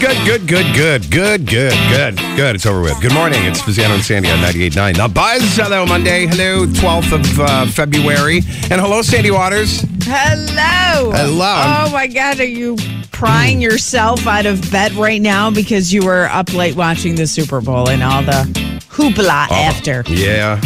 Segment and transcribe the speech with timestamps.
[0.00, 2.54] Good, good, good, good, good, good, good, good.
[2.54, 3.02] It's over with.
[3.02, 3.44] Good morning.
[3.44, 4.96] It's Spezzano and Sandy on 98.9.
[4.96, 5.56] The Buzz.
[5.56, 6.26] Hello, Monday.
[6.26, 8.36] Hello, 12th of uh, February.
[8.70, 9.80] And hello, Sandy Waters.
[10.04, 11.10] Hello.
[11.10, 11.86] Hello.
[11.88, 12.76] Oh my God, are you
[13.10, 17.60] prying yourself out of bed right now because you were up late watching the Super
[17.60, 18.44] Bowl and all the
[18.88, 20.04] hoopla after?
[20.06, 20.60] Yeah.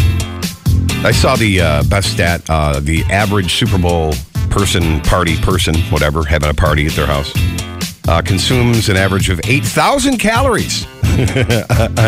[1.04, 2.42] I saw the uh, best stat.
[2.50, 4.12] Uh, the average Super Bowl
[4.50, 7.32] person, party person, whatever, having a party at their house,
[8.08, 10.84] uh, consumes an average of 8,000 calories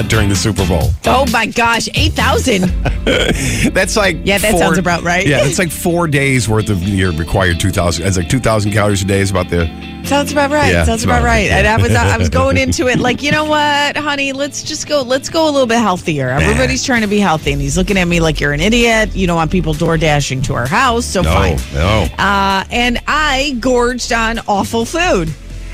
[0.08, 0.90] during the Super Bowl.
[1.06, 2.62] Oh my gosh, 8,000.
[3.74, 5.26] That's like Yeah, that sounds about right.
[5.26, 8.06] Yeah, it's like four days worth of your required 2,000.
[8.06, 9.66] It's like 2,000 calories a day is about the.
[10.04, 10.72] Sounds about right.
[10.72, 11.50] Yeah, Sounds about about- right.
[11.50, 14.86] And I was I was going into it like, you know what, honey, let's just
[14.88, 16.28] go let's go a little bit healthier.
[16.30, 19.14] Everybody's trying to be healthy and he's looking at me like you're an idiot.
[19.14, 21.56] You don't want people door dashing to our house, so No, fine.
[21.74, 22.06] no.
[22.18, 25.32] Uh, and I gorged on awful food.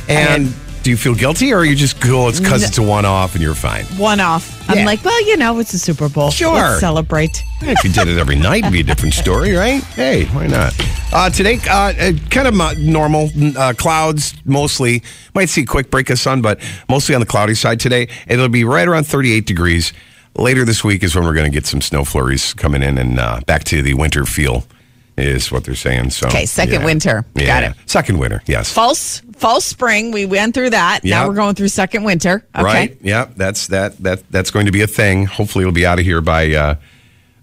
[0.09, 2.29] And do you feel guilty or are you just cool?
[2.29, 3.85] It's because it's a one off and you're fine?
[3.99, 4.65] One off.
[4.67, 4.77] Yeah.
[4.77, 6.31] I'm like, well, you know, it's a Super Bowl.
[6.31, 6.55] Sure.
[6.55, 7.43] Let's celebrate.
[7.61, 9.83] If you did it every night, it'd be a different story, right?
[9.83, 10.75] Hey, why not?
[11.13, 15.03] Uh, today, uh, uh, kind of normal uh, clouds mostly.
[15.35, 18.09] Might see a quick break of sun, but mostly on the cloudy side today.
[18.27, 19.93] It'll be right around 38 degrees.
[20.37, 23.19] Later this week is when we're going to get some snow flurries coming in and
[23.19, 24.65] uh, back to the winter feel,
[25.21, 26.11] is what they're saying.
[26.11, 26.85] So Okay, second yeah.
[26.85, 27.25] winter.
[27.35, 27.75] Got it.
[27.87, 28.73] Second winter, yes.
[28.73, 30.11] False false spring.
[30.11, 31.01] We went through that.
[31.05, 31.21] Yeah.
[31.21, 32.45] Now we're going through second winter.
[32.55, 32.65] Okay.
[32.65, 32.97] Right?
[33.01, 35.27] Yeah, that's that that that's going to be a thing.
[35.27, 36.75] Hopefully, it'll be out of here by uh,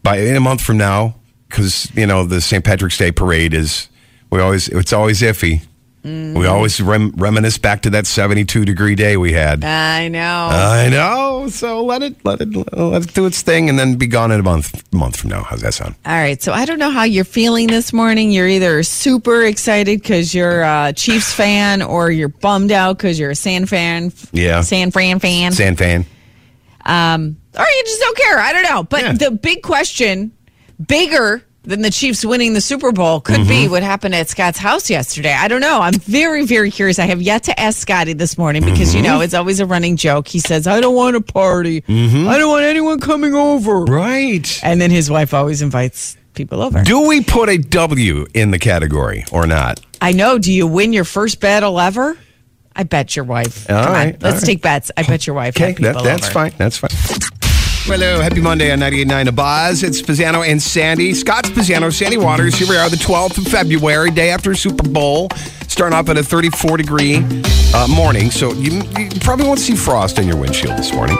[0.04, 1.16] by in a month from now
[1.50, 2.64] because you know the St.
[2.64, 3.90] Patrick's Day parade is
[4.30, 5.62] we always it's always iffy.
[6.04, 6.38] Mm-hmm.
[6.40, 9.64] We always rem- reminisce back to that seventy-two degree day we had.
[9.66, 10.48] I know.
[10.52, 11.50] I know.
[11.50, 14.40] So let it let it let it do its thing and then be gone in
[14.40, 15.44] a month month from now.
[15.44, 15.96] How's that sound?
[16.06, 16.42] All right.
[16.42, 18.32] So I don't know how you're feeling this morning.
[18.32, 23.32] You're either super excited because you're a Chiefs fan or you're bummed out because you're
[23.32, 24.14] a San fan.
[24.32, 24.62] Yeah.
[24.62, 25.52] San Fran fan.
[25.52, 26.06] San fan.
[26.86, 28.40] Um, or you just don't care.
[28.40, 28.84] I don't know.
[28.84, 29.12] But Yeah.
[29.14, 30.32] the big question,
[30.86, 33.50] bigger than the Chiefs winning the Super Bowl, could Mm-hmm.
[33.50, 35.34] be what happened at Scott's house yesterday.
[35.34, 35.82] I don't know.
[35.82, 36.98] I'm very, very curious.
[36.98, 38.98] I have yet to ask Scotty this morning because, Mm-hmm.
[38.98, 40.28] you know, it's always a running joke.
[40.28, 41.84] He says, I don't want a party.
[41.88, 43.84] I don't want anyone coming over.
[43.84, 44.60] Right.
[44.64, 46.84] And then his wife always invites people over.
[46.84, 49.82] Do we put a W in the category or not?
[50.02, 50.38] I know.
[50.40, 52.18] Do you win your first battle ever?
[52.76, 53.68] I bet your wife.
[53.70, 54.46] All Come right, on, let's right.
[54.46, 54.92] take bets.
[54.96, 55.58] I bet your wife.
[55.58, 56.32] Okay, that, that's over.
[56.32, 56.54] fine.
[56.58, 56.92] That's fine.
[57.90, 59.82] Hello, happy Monday on 98.9 The Buzz.
[59.82, 61.14] It's Spezzano and Sandy.
[61.14, 62.54] Scott Spezzano, Sandy Waters.
[62.54, 65.30] Here we are, the 12th of February, day after Super Bowl.
[65.70, 67.26] Starting off at a 34 degree
[67.74, 68.30] uh, morning.
[68.30, 71.18] So you, you probably won't see frost on your windshield this morning.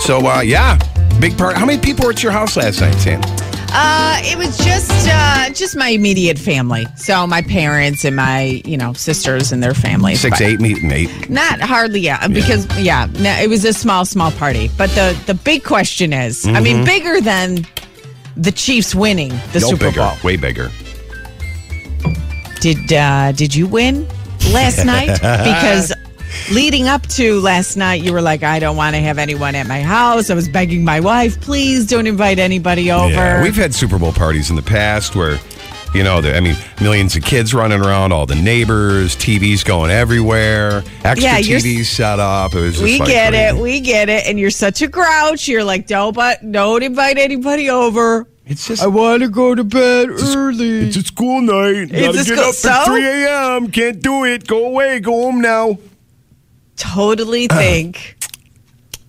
[0.00, 0.78] So, uh, yeah,
[1.20, 1.58] big part.
[1.58, 3.47] How many people were at your house last night, Sandy?
[3.70, 6.86] Uh, it was just uh, just my immediate family.
[6.96, 10.20] So my parents and my you know sisters and their families.
[10.20, 11.28] Six, eight, meeting eight.
[11.28, 12.26] Not hardly, yeah.
[12.28, 14.70] Because yeah, no, it was a small, small party.
[14.78, 17.66] But the the big question is, I mean, bigger than
[18.36, 20.12] the Chiefs winning the No Super bigger, Bowl.
[20.24, 20.70] way bigger.
[22.60, 24.06] Did uh, did you win
[24.50, 25.12] last night?
[25.20, 25.92] Because
[26.50, 29.66] leading up to last night, you were like, I don't want to have anyone at
[29.66, 30.30] my house.
[30.30, 33.12] I was begging my wife, please don't invite anybody over.
[33.12, 35.38] Yeah, we've had Super Bowl parties in the past where,
[35.94, 39.90] you know, the, I mean, millions of kids running around, all the neighbors, TVs going
[39.90, 42.54] everywhere, extra Yeah, TVs set up.
[42.54, 45.48] It was just we like get it, we get it, and you're such a grouch.
[45.48, 48.26] You're like, don't, but don't invite anybody over.
[48.46, 48.82] It's just.
[48.82, 50.78] I want to go to bed early.
[50.88, 51.90] It's a school night.
[51.90, 52.70] It's Gotta a get school- up so?
[52.70, 53.70] at 3 a.m.
[53.70, 54.46] Can't do it.
[54.46, 55.00] Go away.
[55.00, 55.76] Go home now.
[56.78, 57.56] Totally uh.
[57.56, 58.16] think.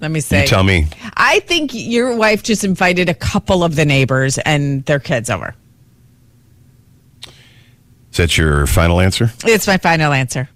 [0.01, 0.41] Let me say.
[0.41, 0.87] You tell me.
[1.15, 5.55] I think your wife just invited a couple of the neighbors and their kids over.
[8.11, 9.31] Is that your final answer?
[9.45, 10.49] It's my final answer.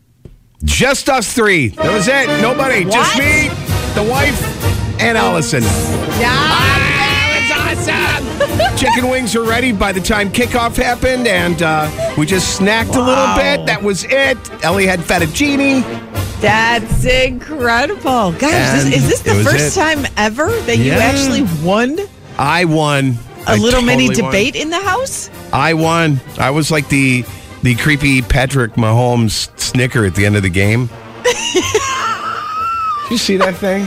[0.63, 1.69] Just us three.
[1.69, 2.27] That was it.
[2.41, 2.85] Nobody.
[2.85, 3.49] Just me,
[3.95, 4.41] the wife,
[5.01, 5.63] and Allison.
[8.83, 12.99] Chicken wings were ready by the time kickoff happened, and uh, we just snacked a
[12.99, 13.65] little bit.
[13.65, 14.37] That was it.
[14.61, 15.83] Ellie had fettuccine.
[16.41, 18.33] That's incredible.
[18.33, 19.79] Gosh, this, is this the first it.
[19.79, 21.97] time ever that you actually won
[22.37, 23.17] I won.
[23.47, 24.31] a I little mini totally won.
[24.33, 25.29] debate in the house?
[25.53, 26.19] I won.
[26.37, 27.23] I was like the
[27.61, 30.89] the creepy Patrick Mahomes snicker at the end of the game.
[31.23, 31.35] Did
[33.11, 33.83] you see that thing?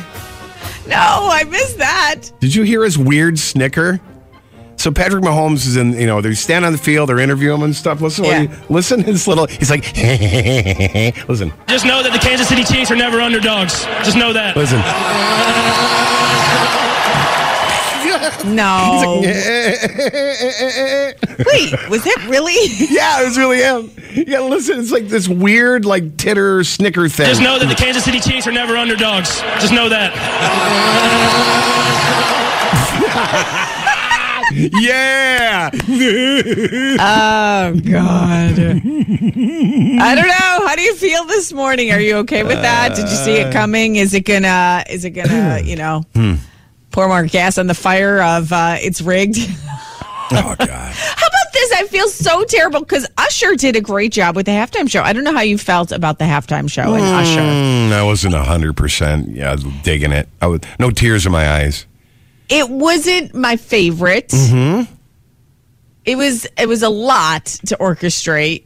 [0.88, 2.30] No, I missed that.
[2.40, 4.00] Did you hear his weird snicker?
[4.86, 7.64] So Patrick Mahomes is in, you know, they stand on the field, they're interviewing him
[7.64, 8.00] and stuff.
[8.00, 8.46] Listen, what Yeah.
[8.46, 9.82] he, listen, his little, he's like,
[11.28, 13.84] listen, Just know that the Kansas City Chiefs are never underdogs.
[14.04, 14.56] Just know that.
[14.56, 14.78] listen.
[18.54, 19.22] No.
[19.22, 19.34] Wait,
[21.90, 22.54] was that really?
[22.88, 23.90] yeah, it was really him.
[24.12, 24.78] You gotta listen.
[24.78, 27.26] It's like this weird, like titter snicker thing.
[27.26, 29.40] Just know that the Kansas City Chiefs are never underdogs.
[29.60, 30.14] Just know that.
[34.56, 35.70] Yeah.
[36.98, 38.58] Oh God.
[38.58, 40.66] I don't know.
[40.66, 41.92] How do you feel this morning?
[41.92, 42.94] Are you okay with that?
[42.94, 43.96] Did you see it coming?
[43.96, 46.34] Is it gonna is it gonna, you know, hmm.
[46.90, 49.38] pour more gas on the fire of uh it's rigged?
[50.32, 50.58] oh God.
[50.58, 51.72] How about this?
[51.72, 55.02] I feel so terrible because Usher did a great job with the halftime show.
[55.02, 57.40] I don't know how you felt about the halftime show and Usher.
[57.40, 59.30] Mm, I wasn't hundred percent.
[59.30, 60.28] Yeah, digging it.
[60.40, 61.86] I was no tears in my eyes.
[62.48, 64.28] It wasn't my favorite.
[64.28, 64.92] Mm-hmm.
[66.04, 68.64] It was it was a lot to orchestrate.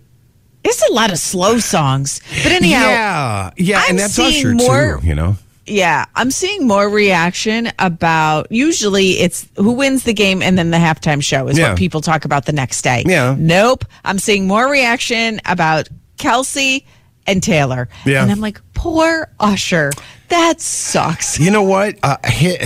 [0.63, 2.21] It's a lot of slow songs.
[2.43, 5.07] But anyhow, yeah, yeah, I'm and that's Usher more- too.
[5.07, 5.37] You know.
[5.67, 10.77] yeah, I'm seeing more reaction about usually it's who wins the game and then the
[10.77, 11.71] halftime show is Yeah.
[11.71, 13.05] what people talk about the next day.
[13.07, 13.37] Yeah.
[13.39, 13.87] Nope.
[14.05, 15.89] I'm seeing more reaction about
[16.19, 16.85] Kelce
[17.27, 17.89] and Taylor.
[18.05, 18.23] Yeah.
[18.23, 19.93] And I'm like, poor Usher.
[20.29, 21.41] That sucks.
[21.41, 21.97] You know what?
[22.03, 22.59] Uh, he,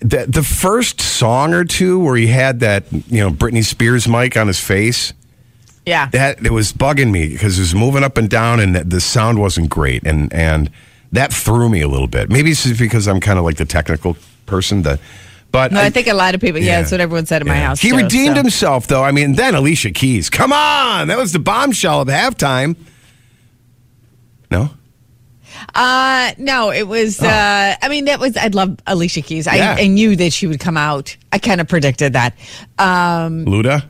[0.00, 4.36] the the first song or two where he had that you know Britney Spears mic
[4.36, 5.12] on his face.
[5.88, 6.06] Yeah.
[6.10, 9.38] that it was bugging me because it was moving up and down and the, sound
[9.38, 10.68] wasn't great and and
[11.12, 13.64] that threw me a little bit maybe it's just because i'm kind of like the
[13.64, 14.16] technical
[14.46, 14.98] person the
[15.52, 16.80] but No, I think a lot of people, yeah, Yeah.
[16.80, 17.80] that's what everyone said in my house.
[17.80, 18.42] he too, redeemed so.
[18.42, 22.74] himself though i mean then alicia keys come on that was the bombshell of halftime
[24.50, 24.70] no
[25.74, 29.46] Uh no, it was uh I mean that was I love Alicia Keys.
[29.46, 29.58] I, Oh.
[29.58, 29.76] Yeah.
[29.78, 31.16] I knew that she would come out.
[31.32, 32.34] I kind of predicted that.
[32.78, 33.84] Um luda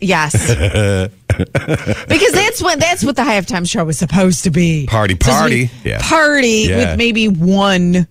[0.00, 0.32] yes.
[1.36, 4.86] because that's what that's what the halftime show was supposed to be.
[4.86, 5.66] Party, party.
[5.66, 6.00] be Yeah.
[6.02, 6.76] Party Yeah.
[6.90, 8.06] with maybe one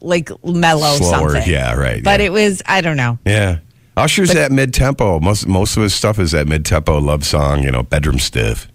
[0.00, 1.50] like mellow Slower, something.
[1.52, 2.26] yeah, right, But yeah.
[2.26, 3.18] it was I don't know.
[3.24, 3.58] yeah
[3.96, 7.82] usher's at mid-tempo most most of his stuff is at mid-tempo love song you know
[7.82, 8.66] bedroom stiff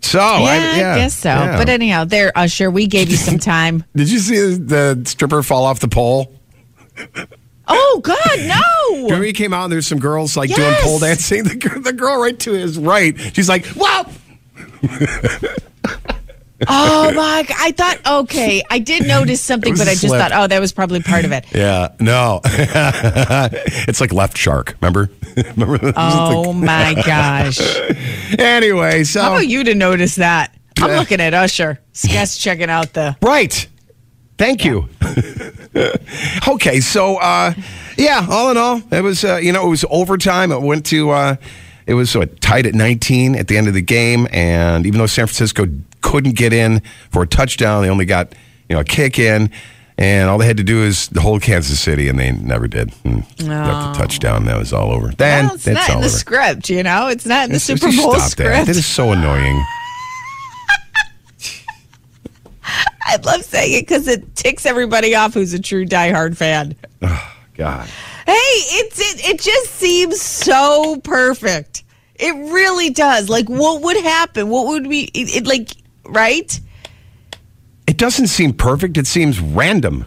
[0.00, 1.28] so yeah, I, I, guess so.
[1.28, 1.56] yeah.
[1.56, 3.84] But anyhow, there, Usher, we gave you some time.
[3.94, 6.32] Did you see the stripper fall off the pole?
[7.68, 9.04] oh God, no!
[9.04, 11.44] Remember he came out and there's some girls like doing pole dancing.
[11.50, 14.06] The, girl- the girl right to his right, she's like, "Wow!"
[16.68, 17.46] Oh my!
[17.58, 18.62] I thought okay.
[18.70, 21.46] I did notice something, but I just thought, oh, that was probably part of it.
[21.54, 24.76] Yeah, no, it's like left shark.
[24.80, 25.10] Remember?
[25.56, 25.92] remember?
[25.96, 27.60] Oh my gosh!
[28.38, 30.54] anyway, so How about you to notice that?
[30.78, 31.80] I'm looking at Usher.
[31.92, 33.16] Sketch checking out the.
[33.22, 33.66] right.
[34.38, 34.88] Thank you.
[36.48, 37.52] okay, so uh,
[37.98, 40.50] yeah, all in all, it was uh, you know it was overtime.
[40.50, 41.36] It went to uh,
[41.86, 45.06] it was uh, tied at 19 at the end of the game, and even though
[45.06, 45.66] San Francisco
[46.00, 48.32] couldn't get in for a touchdown, they only got
[48.68, 49.50] you know a kick in,
[49.98, 52.92] and all they had to do is hold Kansas City, and they never did.
[53.04, 53.94] And Got the oh.
[54.02, 54.44] touchdown.
[54.46, 55.08] That was all over.
[55.08, 57.08] Then Well, it's it's not in the script, you know.
[57.08, 58.30] It's not in the It's- Super Bowl stop that.
[58.30, 58.66] script.
[58.66, 59.62] That is so annoying.
[63.02, 66.76] I love saying it because it ticks everybody off who's a true diehard fan.
[67.02, 67.88] Oh, God.
[68.26, 71.82] Hey, it's it, it just seems so perfect.
[72.16, 73.28] It really does.
[73.28, 74.48] Like, what would happen?
[74.48, 75.04] What would we?
[75.14, 75.70] It, it like
[76.10, 76.60] right?
[77.86, 78.96] It doesn't seem perfect.
[78.98, 80.06] It seems random.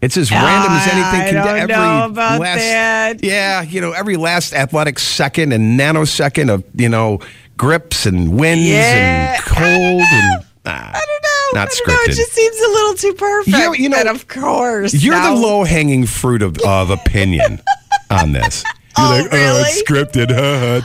[0.00, 1.50] It's as random as anything I can don't do.
[1.62, 3.24] Every know about last, that.
[3.24, 7.20] Yeah, you know, every last athletic second and nanosecond of you know
[7.56, 10.44] grips and winds Yeah, and cold and.
[10.66, 11.60] ah, I don't know.
[11.60, 11.94] Not I don't know.
[11.94, 12.16] It scripted.
[12.16, 13.56] just seems a little too perfect.
[13.56, 17.60] You- you know, and of course, You're the low hanging fruit of, of opinion
[18.10, 18.62] on this.
[18.98, 20.04] You're Oh, like, oh, it's really?
[20.04, 20.28] scripted.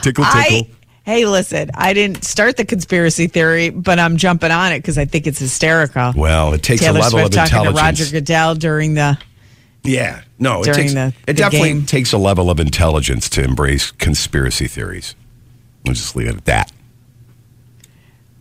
[0.02, 0.24] tickle, tickle.
[0.24, 0.66] I
[1.04, 1.70] hey, listen.
[1.74, 5.38] I didn't start the conspiracy theory, but I'm jumping on it because I think it's
[5.38, 6.12] hysterical.
[6.16, 7.76] well, it takes Taylor a level Swift of talking to.
[7.76, 9.18] Roger Goodell during the.
[9.82, 11.86] Yeah, no, it takes the- it the definitely game.
[11.86, 15.14] takes a level of intelligence to embrace conspiracy theories.
[15.84, 16.72] We'll just leave it at that.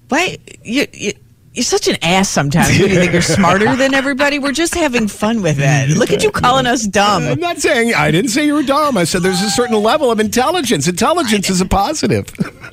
[0.09, 1.13] Why you you
[1.59, 4.39] You're such an ass sometimes you think you're smarter than everybody.
[4.39, 5.89] We're just having fun with it.
[5.97, 7.23] Look at you calling us dumb.
[7.23, 8.95] I'm not saying I didn't say you were dumb.
[8.95, 10.87] I said there's a certain level of intelligence.
[10.87, 12.29] Intelligence is a positive.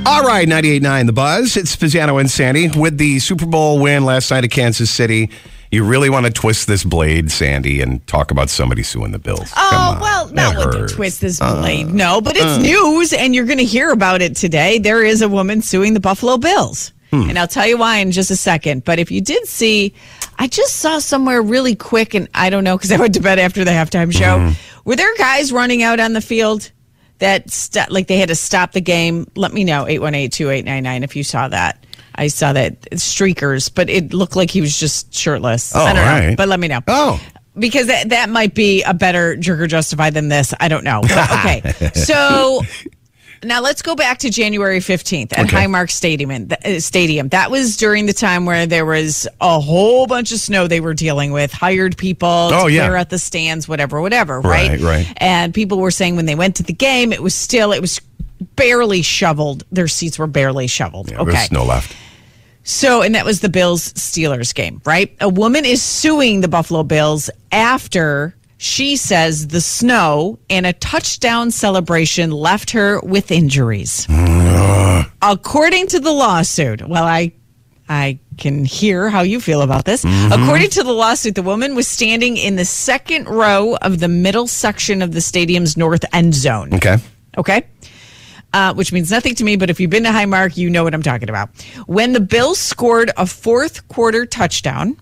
[0.06, 1.56] All right, 98.9 The Buzz.
[1.56, 5.30] It's Spezzano and Sandy with the Super Bowl win last night at Kansas City.
[5.72, 9.52] You really want to twist this blade, Sandy, and talk about somebody suing the Bills.
[9.56, 11.88] Oh, well, That not with the twist this uh, blade.
[11.92, 12.58] no, but it's uh.
[12.62, 14.78] news, and you're going to hear about it today.
[14.78, 16.92] There is a woman suing the Buffalo Bills.
[17.10, 17.28] Hmm.
[17.30, 18.84] And I'll tell you why in just a second.
[18.84, 19.94] But if you did see,
[20.38, 23.38] I just saw somewhere really quick, and I don't know because I went to bed
[23.38, 24.38] after the halftime show.
[24.38, 24.80] Mm-hmm.
[24.88, 26.70] Were there guys running out on the field
[27.18, 29.30] that st- like they had to stop the game?
[29.36, 31.84] Let me know 818-2899 if you saw that.
[32.14, 35.74] I saw that streakers, but it looked like he was just shirtless.
[35.76, 36.36] Oh, I don't know, right.
[36.36, 37.20] but let me know Oh.
[37.58, 40.54] because that, that might be a better jerker justify than this.
[40.58, 41.02] I don't know.
[41.08, 41.90] But, okay.
[41.94, 42.62] so
[43.44, 45.56] now let's go back to January 15th at Okay.
[45.56, 46.30] Highmark Stadium.
[46.30, 47.28] Uh, Stadium.
[47.28, 50.94] That was during the time where there was a whole bunch of snow they were
[50.94, 52.86] dealing with, hired people Oh, yeah.
[52.86, 54.70] clear out the stands, whatever, whatever, right?
[54.70, 55.12] Right, right.
[55.18, 58.00] And people were saying when they went to the game, it was still, it was
[58.56, 59.64] barely shoveled.
[59.72, 61.10] Their seats were barely shoveled.
[61.10, 61.32] Yeah, okay.
[61.32, 61.96] There's no left.
[62.64, 65.14] So, and that was the Bills Steelers game, right?
[65.20, 71.50] A woman is suing the Buffalo Bills after she says the snow and a touchdown
[71.50, 74.06] celebration left her with injuries.
[75.22, 77.32] According to the lawsuit, well, I
[77.88, 80.04] I can hear how you feel about this.
[80.04, 84.46] According to the lawsuit, the woman was standing in the second row of the middle
[84.46, 86.74] section of the stadium's north end zone.
[86.74, 86.96] Okay.
[87.38, 87.64] Okay.
[88.52, 90.94] Uh, which means nothing to me, but if you've been to Highmark, you know what
[90.94, 91.50] I'm talking about.
[91.86, 94.96] When the Bills scored a fourth quarter touchdown,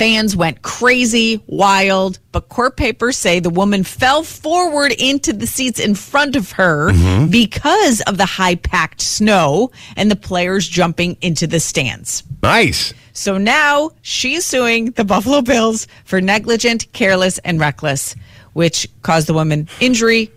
[0.00, 5.78] fans went crazy, wild, but court papers say the woman fell forward into the seats
[5.78, 7.26] in front of her mm-hmm.
[7.26, 12.22] because of the high packed snow and the players jumping into the stands.
[12.42, 12.94] Nice.
[13.12, 18.16] So now she's suing the Buffalo Bills for negligent, careless, and reckless,
[18.54, 20.32] which caused the woman injury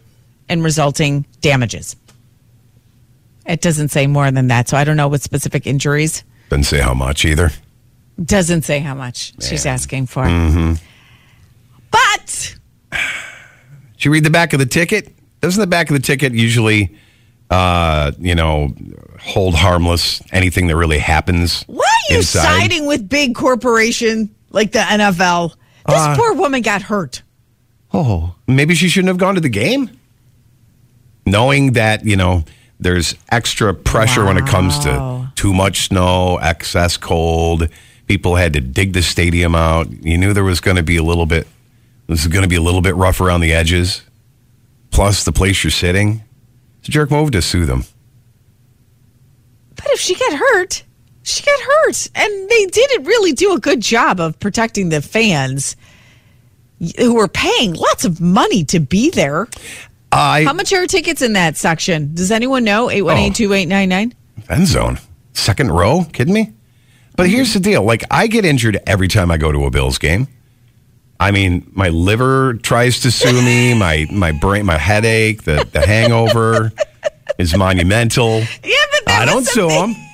[0.49, 1.95] and resulting damages.
[3.45, 6.25] It doesn't say more than that, so I don't know what specific injuries.
[6.49, 7.51] Doesn't say how much either.
[8.23, 10.23] Doesn't say how much she's asking for.
[10.23, 10.73] Mm-hmm.
[11.91, 12.55] But
[12.91, 15.13] Did you read the back of the ticket?
[15.41, 16.95] Doesn't the back of the ticket usually,
[17.49, 18.73] uh, you know,
[19.19, 21.63] hold harmless anything that really happens?
[21.67, 22.43] why are you inside?
[22.43, 25.55] siding with big corporation like the NFL?
[25.87, 27.23] This Uh, poor woman got hurt.
[27.93, 29.89] Oh, maybe she shouldn't have gone to the game,
[31.25, 32.43] knowing that you know
[32.79, 37.67] there's extra pressure when it comes to too much snow, excess cold.
[38.07, 39.89] People had to dig the stadium out.
[40.03, 41.47] You knew there was going to be a little bit.
[42.07, 44.03] This is going to be a little bit rough around the edges.
[44.91, 46.23] Plus, the place you're sitting.
[46.79, 47.85] It's a jerk move to sue them.
[49.75, 50.83] But if she got hurt,
[51.23, 52.09] she got hurt.
[52.13, 55.75] And they didn't really do a good job of protecting the fans
[56.97, 59.47] who were paying lots of money to be there.
[60.11, 62.13] I How much are tickets in that section?
[62.13, 62.89] Does anyone know?
[62.89, 64.13] 818 2899?
[64.49, 64.99] end zone,
[65.33, 66.05] second row.
[66.11, 66.53] Kidding me?
[67.15, 69.97] But here's the deal: like I get injured every time I go to a Bills
[69.97, 70.27] game.
[71.19, 73.73] I mean, my liver tries to sue me.
[73.77, 76.71] My my brain, my headache, the the hangover
[77.37, 78.39] is monumental.
[78.63, 79.95] Yeah, but I don't sue them.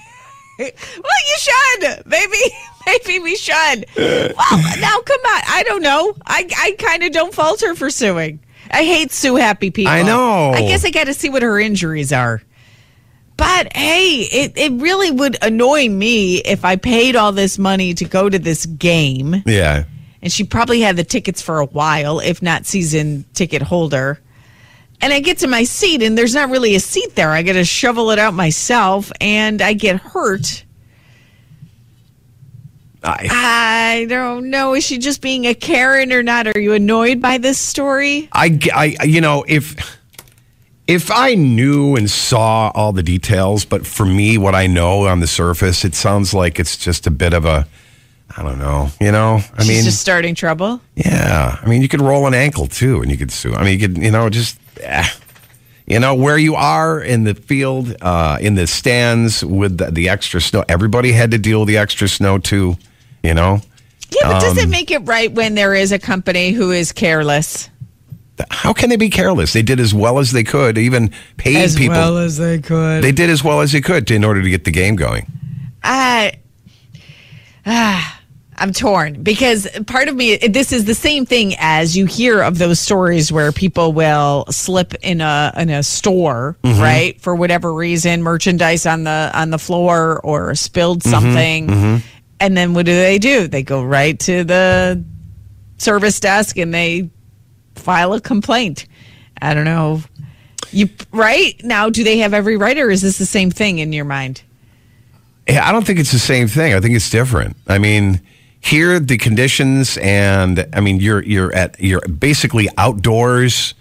[0.60, 2.06] Well, you should.
[2.06, 2.38] Maybe,
[2.86, 3.86] maybe we should.
[3.96, 5.42] Well, now come on.
[5.48, 6.14] I don't know.
[6.26, 8.42] I, I kind of don't falter for suing.
[8.70, 9.94] I hate sue happy people.
[9.94, 10.52] I know.
[10.52, 12.42] I guess I got to see what her injuries are.
[13.40, 18.06] But hey, it, it really would annoy me if I paid all this money to
[18.06, 19.86] go to this game, Yeah,
[20.22, 24.20] and she probably had the tickets for a while, if not season ticket holder.
[25.02, 27.32] And I get to my seat, and there's not really a seat there.
[27.32, 30.66] I got to shovel it out myself, and I get hurt.
[33.02, 34.74] I I don't know.
[34.76, 36.48] Is she just being a Karen or not?
[36.48, 38.28] Are you annoyed by this story?
[38.34, 39.99] I, I you know if
[40.90, 45.20] if I knew and saw all the details, but for me, what I know on
[45.20, 47.68] the surface, it sounds like it's just a bit of a.
[48.36, 48.90] I don't know.
[49.00, 50.82] You know, I She's mean, just starting trouble.
[50.96, 53.54] Yeah, I mean, you could roll an ankle too, and you could sue.
[53.54, 55.08] I mean, you could, you know, just, eh.
[55.88, 60.10] you know, where you are in the field, uh, in the stands with the, the
[60.10, 60.64] extra snow.
[60.70, 62.78] Everybody had to deal with the extra snow too.
[63.24, 63.62] You know,
[64.12, 66.92] Yeah, but does Um, it make it right when there is a company who is
[66.92, 67.70] careless?
[68.52, 69.54] How can they be careless?
[69.54, 70.78] They did as well as they could.
[70.78, 71.96] Even paid people.
[71.96, 73.04] as well as they could.
[73.04, 75.26] they did as well as they could to, in order to get the game going.
[75.84, 76.34] I,
[77.66, 78.22] ah,
[78.58, 82.58] I'm torn because part of me, this is the same thing as you hear of
[82.58, 86.82] those stories where people will slip in a in a store, Mm-hmm.
[86.82, 91.10] right, for whatever reason, merchandise on the on the floor or spilled Mm-hmm.
[91.10, 92.04] something,
[92.42, 93.48] and then what do they do?
[93.48, 95.04] They go right to the
[95.78, 97.10] service desk and they
[97.80, 98.86] file a complaint.
[99.42, 100.02] I don't know.
[100.72, 101.90] You right now?
[101.90, 104.44] Do they have every right, or is this the same thing in your mind?
[105.48, 106.76] I don't think it's the same thing.
[106.76, 107.58] I think it's different.
[107.68, 108.22] I mean,
[108.62, 113.74] here the conditions, and I mean, you're you're at you're basically outdoors.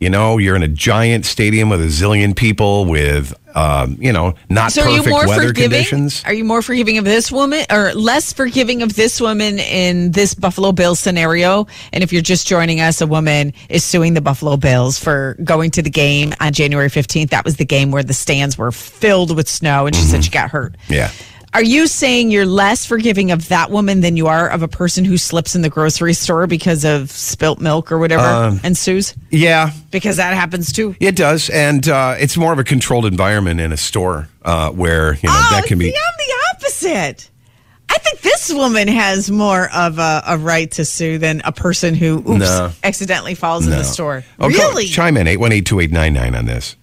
[0.00, 4.34] You know, you're in a giant stadium with a zillion people with, um, you know,
[4.48, 5.70] not So perfect weather forgiving?
[5.70, 6.22] conditions.
[6.24, 10.32] Are you more forgiving of this woman or less forgiving of this woman in this
[10.34, 11.66] Buffalo Bills scenario?
[11.92, 15.70] And if you're just joining us, a woman is suing the Buffalo Bills for going
[15.72, 17.28] to the game on January 15th.
[17.28, 20.30] That was the game where the stands were filled with snow and she said she
[20.30, 20.76] got hurt.
[20.88, 21.10] Yeah.
[21.52, 25.04] Are you saying you're less forgiving of that woman than you are of a person
[25.04, 29.14] who slips in the grocery store because of spilt milk or whatever Um, ensues?
[29.30, 30.94] Yeah, Because that happens too.
[31.00, 35.14] it does, and uh, it's more of a controlled environment in a store uh, where
[35.14, 35.96] you know oh, that can see, be.
[35.96, 37.30] I'm the opposite.
[37.92, 41.94] I think this woman has more of a, a right to sue than a person
[41.96, 42.70] who oops No.
[42.84, 44.22] accidentally falls in the store.
[44.38, 44.86] Oh, really?
[44.86, 46.76] chime in eight one eight two eight nine nine on this.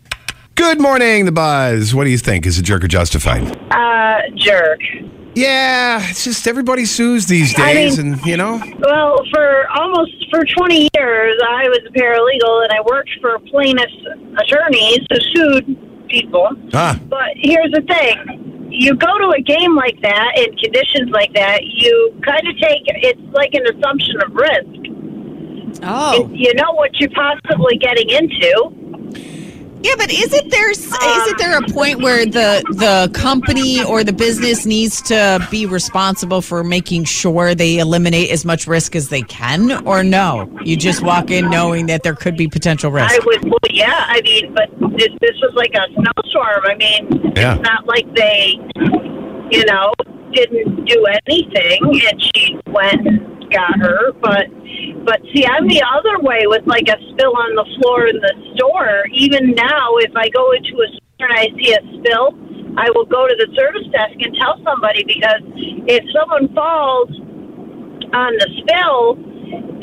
[0.57, 1.93] Good morning, the buzz.
[1.93, 2.45] What do you think?
[2.45, 3.43] Is a jerk or justified?
[3.71, 4.79] Uh, jerk.
[5.35, 8.59] Yeah, it's just everybody sues these I days, mean- and you know.
[8.79, 13.93] Well, for almost for 20 years, I was a paralegal and I worked for plaintiffs'
[14.41, 16.49] attorneys who sued people.
[16.73, 21.33] Ah, But here's the thing: you go to a game like that in conditions like
[21.33, 25.81] that, you kind of take it's like an assumption of risk.
[25.83, 28.73] oh, You know what you're possibly getting into.
[29.84, 31.65] Yeah, but isn't there isn't there a um.
[31.65, 37.53] point where the the company or the business needs to be responsible for making sure
[37.55, 40.50] they eliminate as much risk as they can, or no?
[40.63, 43.12] You just walk in knowing that there could be potential risk.
[43.13, 44.05] I would, well, yeah.
[44.07, 46.63] I mean, but this, this was like a snowstorm.
[46.65, 47.55] I mean, Yeah.
[47.55, 48.60] it's not like they,
[49.51, 49.93] you know,
[50.34, 54.11] didn't do anything, and she went and got her.
[54.13, 54.47] But,
[55.05, 58.33] but see, I'm the other way with like a spill on the floor in the
[58.55, 59.05] store.
[59.13, 62.36] Even now, if I go into a store and I see a spill,
[62.77, 65.41] I will go to the service desk and tell somebody because
[65.89, 67.10] if someone falls
[68.13, 69.17] on the spill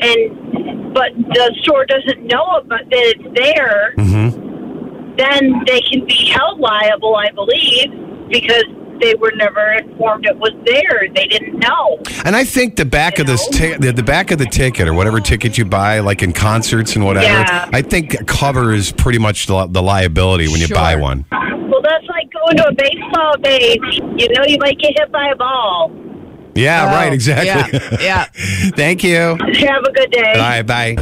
[0.01, 5.15] and but the store doesn't know about that it's there, mm-hmm.
[5.17, 7.91] then they can be held liable, I believe,
[8.29, 8.63] because
[8.99, 11.07] they were never informed it was there.
[11.13, 11.99] They didn't know.
[12.23, 14.93] and I think the back of this ti- the, the back of the ticket or
[14.93, 17.69] whatever ticket you buy, like in concerts and whatever, Yeah.
[17.73, 21.25] I think covers pretty much the, the liability when you buy one.
[21.31, 24.17] Well, that's like going to a baseball game.
[24.17, 25.91] You know, you might get hit by a ball.
[26.55, 27.79] Yeah, Oh, right, exactly.
[27.99, 28.25] yeah, yeah.
[28.75, 29.17] Thank you.
[29.17, 30.33] Have a good day.
[30.35, 30.95] Bye, bye.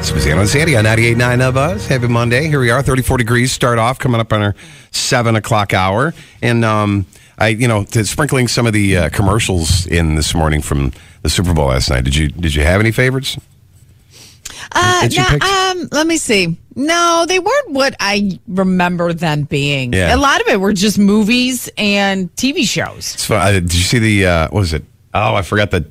[0.00, 1.86] Spezzano and Sandy on 98.9 of us.
[1.86, 2.48] Happy Monday.
[2.48, 3.50] Here we are, 34 degrees.
[3.52, 4.54] Start off coming up on our
[4.90, 6.12] 7 o'clock hour.
[6.42, 7.06] And um,
[7.38, 11.28] I, you know, to sprinkling some of the uh, commercials in this morning from the
[11.28, 12.04] Super Bowl last night.
[12.04, 13.36] Did you did you have any favorites?
[14.72, 15.08] Uh,
[15.42, 16.56] um, let me see.
[16.74, 19.92] No, they weren't what I remember them being.
[19.92, 20.14] Yeah.
[20.14, 23.30] A lot of it were just movies and TV shows.
[23.30, 24.84] Uh, did you see the, uh, what was it?
[25.14, 25.86] Oh, I forgot the,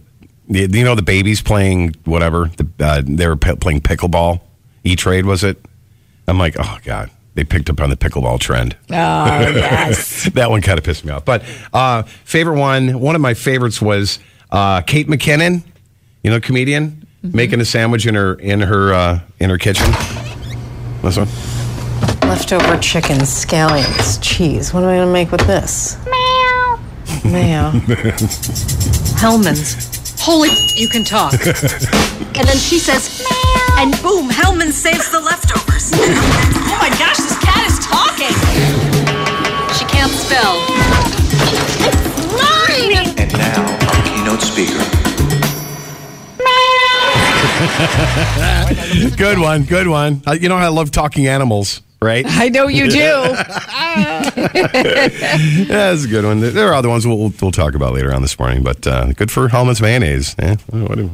[0.48, 2.52] the you know, the babies playing whatever.
[2.58, 4.42] The, uh, they were p- playing pickleball.
[4.84, 5.64] E Trade, was it?
[6.28, 7.10] I'm like, oh, God.
[7.36, 8.76] They picked up on the pickleball trend.
[8.90, 10.24] Oh, yes.
[10.34, 11.26] that one kind of pissed me off.
[11.26, 11.44] But
[11.74, 14.20] uh, favorite one, one of my favorites was
[14.52, 15.64] uh, Kate McKinnon,
[16.24, 17.38] you know, comedian, Mm-hmm.
[17.38, 19.88] making a sandwich in her in her uh, in her kitchen.
[21.02, 21.28] This one.
[22.30, 24.72] Leftover chicken, scallions, cheese.
[24.72, 25.98] What am I going to make with this?
[26.06, 26.80] Meow.
[27.26, 27.72] Meow.
[29.18, 30.05] Hellmann's.
[30.28, 31.34] Holy, you can talk.
[31.46, 33.78] and then she says, Meow.
[33.78, 35.92] and boom, Hellmann saves the leftovers.
[35.94, 38.34] oh my gosh, this cat is talking.
[39.78, 40.66] She can't spell.
[42.34, 43.14] Mine!
[43.20, 44.82] And now, our keynote speaker.
[49.18, 50.24] Good one, good one.
[50.26, 52.26] Uh, you know how I love talking animals, right?
[52.28, 53.36] I know you do.
[53.96, 54.30] Yeah,
[55.68, 56.40] that's a good one.
[56.42, 59.32] There are other ones we'll, we'll talk about later on this morning, but uh, good
[59.32, 60.36] for Hellmann's mayonnaise.
[60.40, 60.56] Eh?
[60.70, 61.10] What do-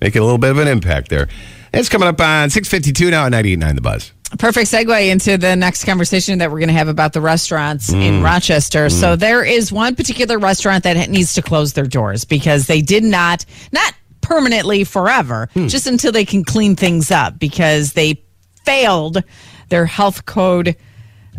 [0.00, 1.28] Making a little bit of an impact there.
[1.72, 4.12] It's coming up on 652 now at 98.9 The Buzz.
[4.38, 8.02] Perfect segue into the next conversation that we're going to have about the restaurants Mm.
[8.02, 8.90] in Rochester.
[8.90, 13.04] So there is one particular restaurant that needs to close their doors because they did
[13.04, 15.68] not, not permanently forever, Hmm.
[15.68, 18.20] just until they can clean things up because they
[18.64, 19.22] failed
[19.68, 20.76] their health code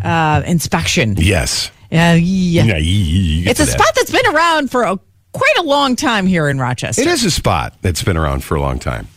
[0.03, 1.15] uh, inspection.
[1.17, 1.71] Yes.
[1.91, 2.63] Uh, yeah.
[2.63, 3.71] Yeah, It's a that.
[3.71, 4.99] spot that's been around for a,
[5.33, 7.01] quite a long time here in Rochester.
[7.01, 9.07] It is a spot that's been around for a long time.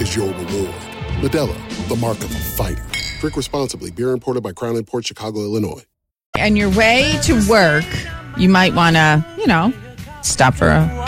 [0.00, 0.74] is your reward.
[1.20, 2.84] Modelo, the mark of a fighter.
[3.20, 3.90] Drink responsibly.
[3.90, 5.84] Beer imported by Crown Port Chicago, Illinois.
[6.38, 7.84] On your way to work,
[8.38, 9.72] you might want to, you know,
[10.22, 10.99] stop for a,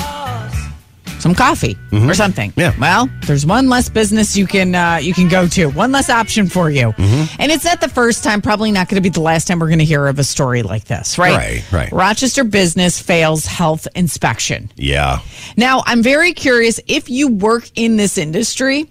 [1.23, 2.51] some coffee or something.
[2.51, 2.61] Mm-hmm.
[2.61, 2.75] Yeah.
[2.79, 5.67] Well, there's one less business you can uh, you can go to.
[5.67, 6.89] One less option for you.
[6.89, 7.41] Mm-hmm.
[7.41, 9.69] And it's not the first time, probably not going to be the last time we're
[9.69, 11.37] going to hear of a story like this, right?
[11.37, 11.93] Right, right.
[11.93, 14.71] Rochester business fails health inspection.
[14.77, 15.21] Yeah.
[15.57, 18.91] Now, I'm very curious if you work in this industry,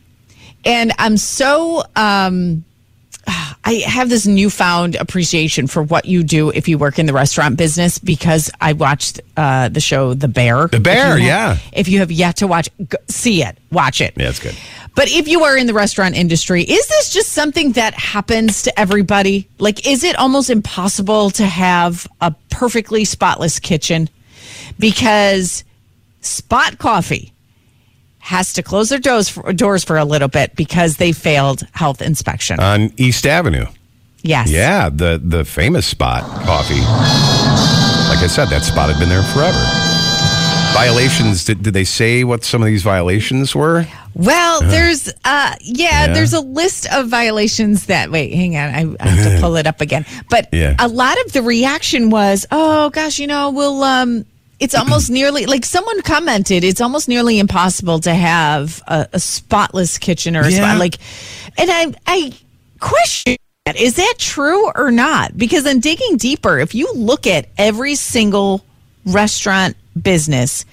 [0.63, 2.63] and I'm so um,
[3.63, 7.57] I have this newfound appreciation for what you do if you work in the restaurant
[7.57, 10.67] business because I watched uh, the show The Bear.
[10.67, 11.53] The Bear, If yeah.
[11.53, 14.13] have- If you have yet to watch, go, see it, watch it.
[14.17, 14.55] Yeah, it's good.
[14.95, 18.77] But if you are in the restaurant industry, is this just something that happens to
[18.79, 19.47] everybody?
[19.59, 24.09] Like, is it almost impossible to have a perfectly spotless kitchen?
[24.79, 25.63] Because
[26.21, 27.31] Spot Coffee
[28.21, 32.01] has to close their doors for, doors for a little bit because they failed health
[32.01, 32.59] inspection.
[32.59, 33.65] On East Avenue.
[34.21, 34.49] yes.
[34.49, 36.79] Yeah, the the famous spot coffee.
[38.09, 39.57] Like I said, that spot had been there forever.
[40.73, 43.85] Violations, did, did they say what some of these violations were?
[44.15, 46.13] Well, there's uh yeah, Yeah.
[46.13, 49.67] there's a list of violations that wait, hang on, I, I have to pull it
[49.67, 50.05] up again.
[50.29, 50.75] But Yeah.
[50.79, 54.25] a lot of the reaction was, "Oh gosh, you know, we'll um
[54.61, 59.97] it's almost nearly like someone commented, it's almost nearly impossible to have a, a spotless
[59.97, 60.57] kitchen or a Yeah.
[60.57, 60.95] spot like
[61.57, 62.31] and I I
[62.79, 63.75] question that.
[63.75, 65.37] Is that true or not?
[65.37, 68.63] Because then digging deeper, if you look at every single
[69.05, 70.65] restaurant business,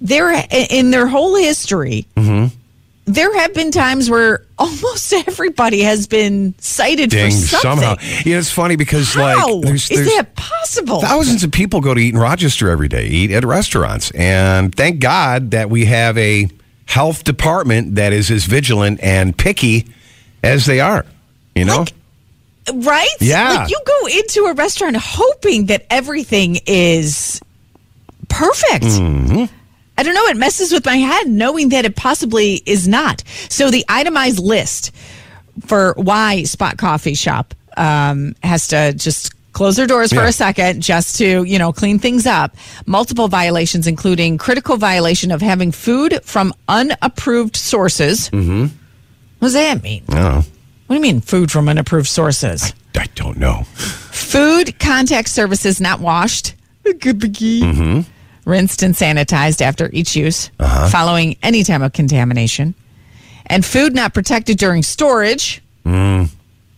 [0.00, 2.54] there in their whole history, mm-hmm.
[3.06, 7.82] There have been times where almost everybody has been cited Ding, for something.
[7.82, 7.96] somehow.
[8.24, 11.00] Yeah, it's funny because How like there's, is that possible?
[11.00, 15.00] thousands of people go to eat in Rochester every day, eat at restaurants, and thank
[15.00, 16.48] God that we have a
[16.86, 19.86] health department that is as vigilant and picky
[20.42, 21.04] as they are.
[21.54, 21.84] You know,
[22.72, 23.08] right?
[23.20, 23.54] Yeah.
[23.54, 27.40] Like you go into a restaurant hoping that everything is
[28.28, 28.84] perfect.
[28.84, 29.44] Mm-hmm.
[30.00, 30.24] I don't know.
[30.28, 33.22] It messes with my head knowing that it possibly is not.
[33.50, 34.92] So the itemized list
[35.66, 40.80] for why Spot Coffee Shop um, has to just close their doors for a second
[40.80, 42.56] just to you know clean things up.
[42.86, 48.30] Multiple violations, including critical violation of having food from unapproved sources.
[48.30, 48.62] Mm-hmm.
[48.62, 50.04] What does that mean?
[50.06, 50.46] What
[50.88, 52.72] do you mean food from unapproved sources?
[52.96, 53.64] I don't know.
[53.74, 56.54] Food contact surfaces not washed,
[57.62, 58.10] Mm-hmm.
[58.44, 60.88] Rinsed and sanitized after each use, Uh-huh.
[60.88, 62.74] following any time of contamination,
[63.46, 65.62] and food not protected during storage.
[65.84, 66.28] Mm.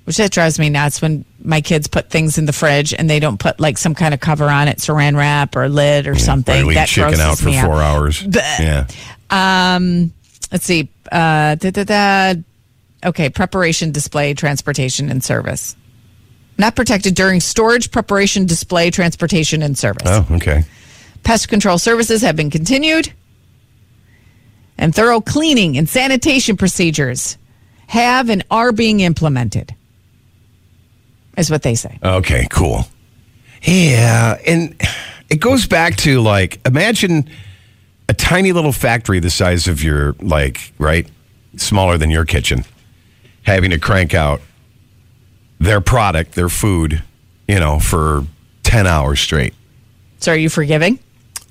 [0.05, 3.20] Which that drives me nuts when my kids put things in the fridge and they
[3.20, 6.62] don't put like some kind of cover on it, saran wrap or lid or something.
[6.62, 8.20] Or leave that chicken out for four hours.
[8.20, 8.59] Bleh.
[8.59, 8.87] Yeah.
[9.31, 10.12] Um,
[10.51, 10.90] let's see.
[11.11, 12.35] Uh, da, da, da.
[13.05, 15.77] Okay, preparation, display, transportation, and service.
[16.59, 20.03] Not protected during storage, preparation, display, transportation, and service.
[20.07, 20.64] Oh, okay.
[21.22, 23.12] Pest control services have been continued,
[24.76, 27.38] and thorough cleaning and sanitation procedures
[27.87, 29.74] have and are being implemented.
[31.37, 31.98] Is what they say.
[32.02, 32.87] Okay, cool.
[33.62, 34.74] Yeah, and
[35.30, 37.30] it goes back to like imagine
[38.08, 41.08] a tiny little factory the size of your like right,
[41.56, 42.64] smaller than your kitchen,
[43.44, 44.40] having to crank out
[45.61, 47.02] their product, their food,
[47.46, 48.26] you know, for
[48.64, 49.54] ten hours straight.
[50.18, 50.98] So are you forgiving?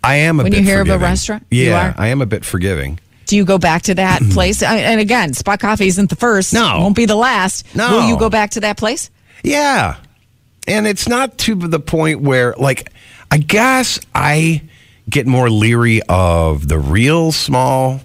[0.03, 1.01] I am a When you hear of a forgiving.
[1.01, 1.45] restaurant?
[1.51, 1.95] You Yeah, are?
[1.97, 2.99] I am a bit forgiving.
[3.27, 4.63] Do you go back to that place?
[4.63, 6.53] I- And again, Spot Coffee isn't the first.
[6.53, 6.79] No.
[6.79, 7.65] Won't be the last.
[7.75, 7.91] No.
[7.91, 9.09] Will you go back to that place?
[9.43, 9.95] Yeah.
[10.67, 12.91] And it's not to the point where, like,
[13.29, 14.61] I guess I
[15.09, 18.01] get more leery of the real small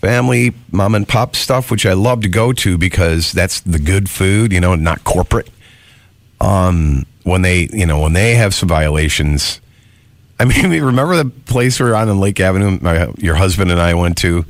[0.00, 4.08] family mom and pop stuff, which I love to go to because that's the good
[4.08, 5.48] food, you know, not corporate.
[6.40, 9.60] Um, when they, you know, when they have some violations.
[10.40, 12.78] I mean, remember the place we were on in Lake Avenue?
[12.80, 14.44] My, your husband and I went to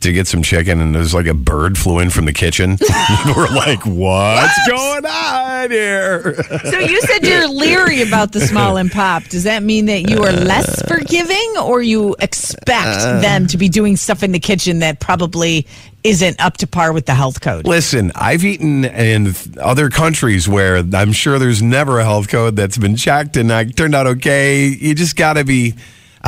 [0.00, 2.78] to get some chicken, and there's like a bird flew in from the kitchen.
[3.36, 8.90] we're like, "What's going on here?" So you said you're leery about the small and
[8.90, 9.24] pop.
[9.24, 13.68] Does that mean that you are less forgiving or you expect uh, them to be
[13.68, 15.66] doing stuff in the kitchen that probably
[16.04, 17.66] isn't up to par with the health code?
[17.66, 22.78] Listen, I've eaten in other countries where I'm sure there's never a health code that's
[22.78, 24.66] been checked and I turned out okay.
[24.66, 25.74] You just got to be.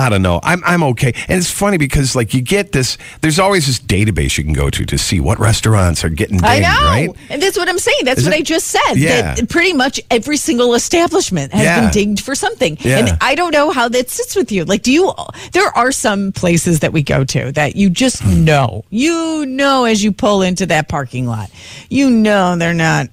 [0.01, 0.41] I don't know.
[0.43, 2.97] I'm I'm okay, and it's funny because like you get this.
[3.21, 6.47] There's always this database you can go to to see what restaurants are getting dinged,
[6.47, 6.85] I know.
[6.87, 7.09] right?
[7.29, 8.05] And that's what I'm saying.
[8.05, 8.39] That's Is what it?
[8.39, 8.95] I just said.
[8.95, 9.35] Yeah.
[9.35, 11.81] That pretty much every single establishment has Yeah.
[11.83, 12.79] been dinged for something.
[12.81, 12.99] Yeah.
[12.99, 14.65] And I don't know how that sits with you.
[14.65, 15.13] Like, do you,
[15.53, 18.45] there are some places that we go to that you just Hmm.
[18.45, 21.51] know, you know, as you pull into that parking lot,
[21.89, 23.09] you know, they're not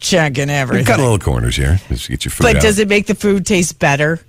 [0.00, 0.84] checking We've everything.
[0.86, 1.80] got little corners here.
[1.88, 2.62] Just get your food But out.
[2.62, 4.20] does it make the food taste better?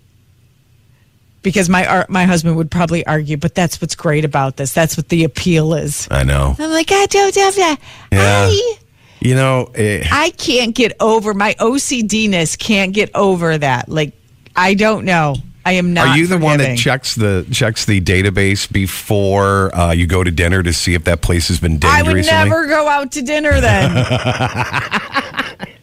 [1.45, 4.73] Because my my husband would probably argue, but that's what's great about this.
[4.73, 6.07] That's what the appeal is.
[6.09, 6.55] I know.
[6.57, 7.77] I'm like, I don't have that.
[8.11, 8.47] Yeah.
[8.49, 8.77] I,
[9.21, 12.57] You know, eh, I can't get over my OCDness.
[12.57, 13.87] Can't get over that.
[13.89, 14.13] Like,
[14.55, 15.35] I don't know.
[15.67, 16.07] I am not.
[16.09, 20.29] are you the one that checks the checks the database before uh, you go to
[20.31, 22.49] dinner to see if that place has been dinged I would recently?
[22.49, 23.91] never go out to dinner then.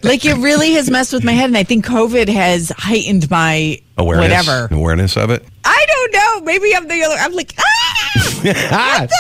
[0.02, 3.80] like it really has messed with my head, and I think COVID has heightened my
[3.98, 4.74] awareness, whatever.
[4.74, 5.44] awareness of it.
[5.64, 6.40] I don't know.
[6.46, 7.14] Maybe I'm the other.
[7.18, 9.10] I'm like, ah, what the heck?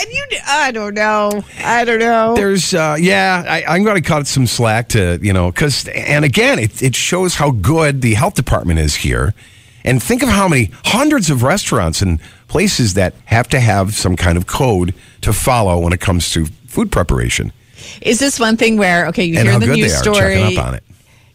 [0.00, 1.42] And you, I don't know.
[1.64, 2.34] I don't know.
[2.34, 6.24] There's, uh, yeah, I, I'm going to cut some slack to, you know, because, and
[6.24, 9.34] again, it, it shows how good the health department is here.
[9.84, 14.16] And think of how many hundreds of restaurants and places that have to have some
[14.16, 17.52] kind of code to follow when it comes to food preparation.
[18.00, 20.74] Is this one thing where okay, you and hear the news story, checking up on
[20.74, 20.84] it.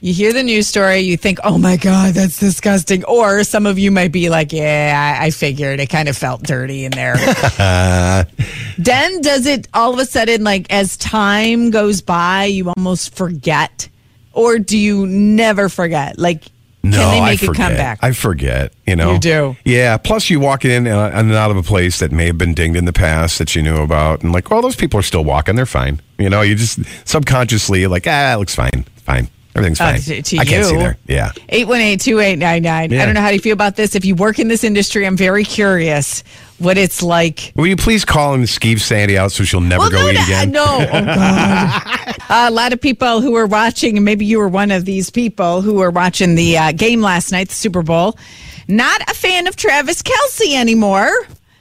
[0.01, 3.03] you hear the news story, you think, oh my god, that's disgusting.
[3.05, 6.43] Or some of you might be like, yeah, I, I figured it kind of felt
[6.43, 7.15] dirty in there.
[8.77, 13.89] then does it all of a sudden like as time goes by, you almost forget,
[14.33, 16.17] or do you never forget?
[16.17, 16.43] Like,
[16.85, 17.67] No, can they I make a forget.
[17.69, 17.99] comeback?
[18.01, 18.73] I forget.
[18.85, 19.55] You know, You do.
[19.63, 19.95] Yeah.
[19.97, 22.75] Plus, you walk in uh, and out of a place that may have been dinged
[22.77, 25.55] in the past that you knew about, and like, well, those people are still walking.
[25.55, 26.01] They're fine.
[26.17, 30.01] You know, you just subconsciously like, ah, it looks fine, fine, everything's Uh, fine.
[30.01, 30.97] to- to I can't see there.
[31.07, 31.31] Yeah.
[31.49, 32.65] 818-2899.
[32.99, 33.95] I don't know how you feel about this.
[33.95, 36.23] If you work in this industry, I'm very curious
[36.63, 39.91] what it's like Will you please call and skeeve Sandy out so she'll never Well,
[39.91, 40.51] go no, eat again?
[40.51, 42.15] No, oh God.
[42.29, 45.61] a lot of people who were watching, and maybe you were one of these people
[45.61, 48.17] who were watching the uh, game last night, the Super Bowl,
[48.67, 51.11] not a fan of Travis Kelce anymore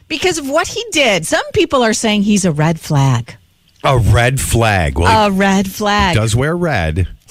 [0.08, 1.26] because of what he did.
[1.26, 3.36] Some people are saying he's a red flag.
[3.84, 4.98] A red flag.
[4.98, 6.14] Well, A red flag.
[6.14, 7.08] he does wear red.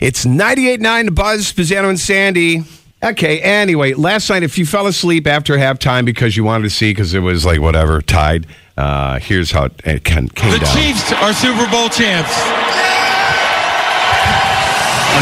[0.00, 2.62] it's 98.9 The Buzz, Spezzano and Sandy.
[3.04, 6.90] Okay, anyway, last night, if you fell asleep after halftime because you wanted to see,
[6.90, 8.46] because it was like whatever, tied,
[8.78, 10.74] uh, here's how it it can, came The down.
[10.74, 12.32] Chiefs are Super Bowl champs.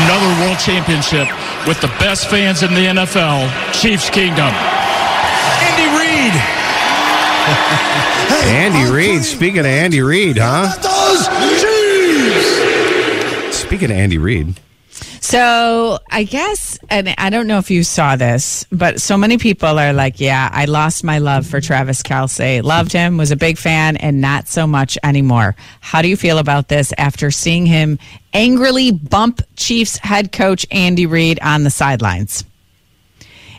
[0.06, 1.26] Another world championship
[1.66, 4.46] with the best fans in the NFL, Chiefs Kingdom.
[5.66, 6.34] Andy Reid.
[8.46, 9.24] Andy Reid.
[9.24, 10.70] Speaking of Andy Reid, huh?
[13.50, 14.60] Speaking of Andy Reid,
[15.22, 19.78] So I guess, and I don't know if you saw this, but so many people
[19.78, 22.60] are like, yeah, I lost my love for Travis Kelce.
[22.60, 25.54] Loved him, was a big fan, and not so much anymore.
[25.80, 28.00] How do you feel about this after seeing him
[28.34, 32.44] angrily bump Chiefs head coach Andy Reid on the sidelines?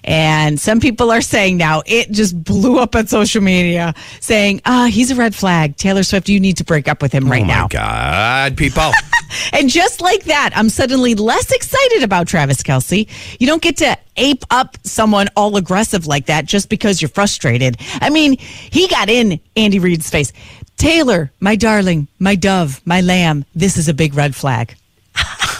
[0.04, 4.90] And some people are saying now it just blew up on social media saying, ah,
[4.92, 5.78] he's a red flag.
[5.78, 7.54] Taylor Swift, you need to break up with him right now.
[7.54, 8.48] oh my now.
[8.50, 8.92] God, people.
[9.52, 13.10] And just like that, I'm suddenly less excited about Travis Kelce.
[13.40, 17.78] You don't get to ape up someone all aggressive like that just because you're frustrated.
[18.02, 20.34] I mean, he got in Andy Reid's face.
[20.78, 24.76] Taylor, my darling, my dove, my lamb, this is a big red flag.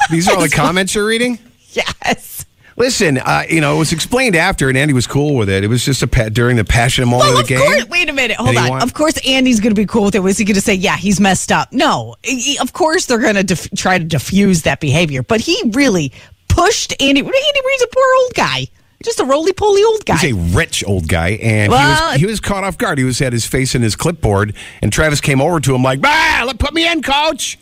[0.10, 1.40] These are all the comments you're reading?
[1.72, 2.46] Yes.
[2.76, 5.64] Listen, uh, you know, it was explained after, and Andy was cool with it.
[5.64, 7.90] It was just a pa- during the passionate moment Well, of of the game.
[7.90, 8.38] Wait a minute.
[8.38, 8.70] Hold on.
[8.70, 8.82] won.
[8.82, 10.20] Of course, Andy's going to be cool with it.
[10.20, 11.72] Was he going to say, "Yeah, he's messed up"?
[11.72, 12.16] No.
[12.24, 15.22] He- Of course, they're going to def- try to diffuse that behavior.
[15.24, 16.12] But he really
[16.48, 17.20] pushed Andy.
[17.22, 18.68] Andy Reid's a poor old guy,
[19.04, 20.18] just a roly poly old guy.
[20.18, 22.98] He's a rich old guy, and Well, he was he was caught off guard.
[22.98, 26.02] He was had his face in his clipboard, and Travis came over to him like,
[26.02, 27.60] "Bah, let put me in, coach."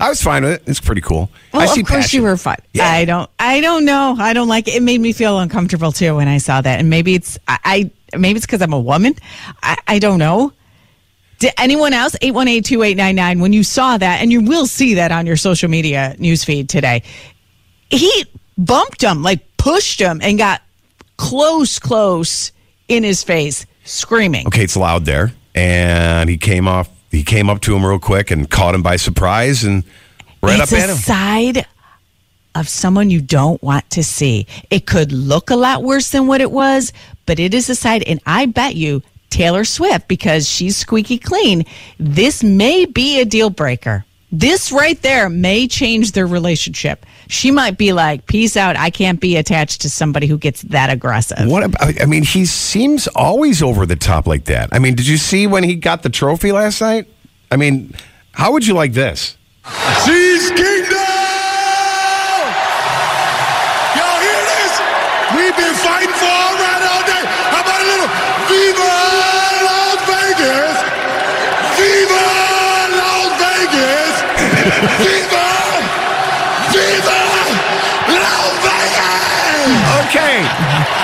[0.00, 0.62] I was fine with it.
[0.66, 1.30] It's pretty cool.
[1.52, 2.20] Well, I of course passion.
[2.20, 2.56] you were fun.
[2.80, 3.28] I don't.
[3.38, 4.16] I don't know.
[4.18, 4.74] I don't like it.
[4.74, 7.90] It made me feel uncomfortable too when I saw that, and maybe it's I.
[8.12, 9.14] I maybe it's because I'm a woman.
[9.62, 10.52] I, I don't know.
[11.38, 12.14] Did anyone else?
[12.22, 16.68] 818-2899, When you saw that, and you will see that on your social media newsfeed
[16.68, 17.02] today,
[17.90, 20.62] he bumped him, like pushed him, and got
[21.16, 22.52] close, close
[22.86, 24.46] in his face, screaming.
[24.46, 26.88] Okay, it's loud there, and he came off.
[27.12, 29.84] He came up to him real quick and caught him by surprise, and
[30.42, 30.96] right it's up at him.
[30.96, 31.66] side
[32.54, 34.46] of someone you don't want to see.
[34.70, 36.92] It could look a lot worse than what it was,
[37.26, 41.64] but it is a side, and I bet you Taylor Swift, because she's squeaky clean,
[41.98, 44.04] this may be a deal breaker.
[44.34, 47.04] This right there may change their relationship.
[47.28, 48.76] She might be like, "Peace out.
[48.76, 52.46] I can't be attached to somebody who gets that aggressive." What about, I mean, he
[52.46, 54.70] seems always over the top like that.
[54.72, 57.06] I mean, did you see when he got the trophy last night?
[57.50, 57.94] I mean,
[58.32, 59.36] how would you like this?
[60.04, 60.98] She's Kingdom!
[63.94, 64.72] Y'all hear this?
[65.36, 67.24] We've been fighting for all right all day.
[67.52, 68.10] How about a little
[68.48, 68.92] Viva
[69.68, 70.76] Las Vegas?
[71.76, 72.24] Viva
[72.96, 74.14] Las Vegas!
[74.62, 75.48] Viva!
[76.72, 77.18] Viva
[78.08, 80.08] Las Vegas!
[80.08, 80.38] Okay.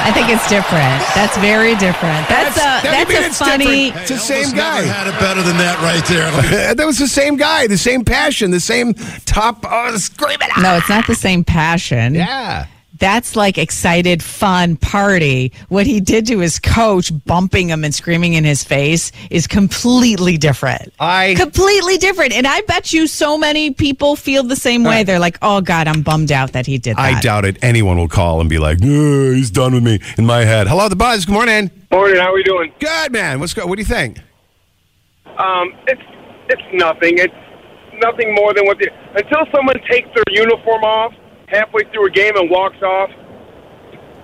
[0.01, 1.03] I think it's different.
[1.15, 2.29] That's very different.
[2.29, 3.65] That's, That's- a that that's a funny.
[3.91, 4.03] different.
[4.03, 4.83] It's the same guy.
[4.83, 6.31] Had it better than that right there.
[6.75, 8.95] that was the same guy, the same passion, the same
[9.27, 10.49] top uh, screaming.
[10.61, 12.15] No, it's not the same passion.
[12.15, 12.67] Yeah.
[12.99, 15.53] That's like excited, fun party.
[15.69, 20.37] What he did to his coach, bumping him and screaming in his face, is completely
[20.37, 20.93] different.
[20.99, 22.33] I completely different.
[22.33, 25.05] And I bet you so many people feel the same way.
[25.05, 27.59] They're like, "Oh God, I'm bummed out that he did that." I doubt it.
[27.63, 30.67] Anyone will call and be like, "No, he's done with me." In my head.
[30.67, 31.25] Hello, the buzz.
[31.25, 31.71] Good morning.
[31.91, 32.19] Morning.
[32.19, 32.73] How are we doing?
[32.81, 33.39] Good man.
[33.39, 33.67] What's go?
[33.67, 34.19] What do you think?
[35.39, 36.03] Um, it's
[36.49, 37.19] it's nothing.
[37.19, 37.35] It's
[38.03, 41.13] nothing more than what the until someone takes their uniform off
[41.49, 43.11] halfway through a game and walks off.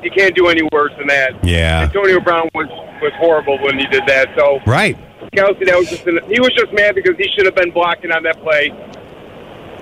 [0.03, 1.45] You can't do any worse than that.
[1.45, 1.83] Yeah.
[1.83, 2.69] Antonio Brown was
[3.01, 4.29] was horrible when he did that.
[4.37, 4.97] So Right.
[5.33, 8.13] Kelce, that was just an, he was just mad because he should have been blocking
[8.13, 8.69] on that play.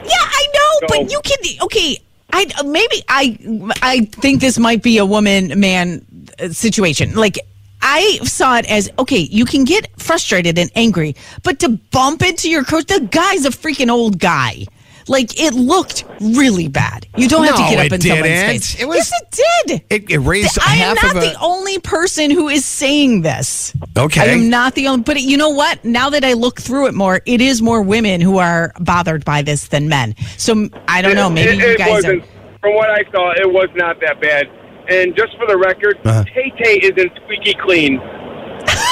[0.04, 1.38] Yeah, I know, but you can.
[1.62, 1.98] Okay,
[2.32, 3.38] I maybe I
[3.82, 6.04] I think this might be a woman man
[6.38, 7.14] uh, situation.
[7.14, 7.38] Like
[7.82, 12.48] I saw it as okay, you can get frustrated and angry, but to bump into
[12.48, 14.64] your coach, the guy's a freaking old guy.
[15.08, 17.06] Like it looked really bad.
[17.16, 18.46] You don't have to get up it in someone's didn't.
[18.50, 18.80] face.
[18.80, 19.84] It was- yes, it did.
[19.90, 21.20] It, it raised I am not of a.
[21.20, 23.72] the only person who is saying this.
[23.96, 24.20] Okay.
[24.20, 25.84] I am not the only, but you know what?
[25.84, 29.42] Now that I look through it more, it is more women who are bothered by
[29.42, 30.14] this than men.
[30.38, 31.28] So I don't know.
[31.30, 31.92] Maybe it, you guys are.
[31.92, 32.24] wasn't.
[32.60, 34.46] From what I saw, it was not that bad.
[34.88, 36.24] And just for the record, Uh-huh.
[36.24, 37.98] Tay Tay isn't squeaky clean.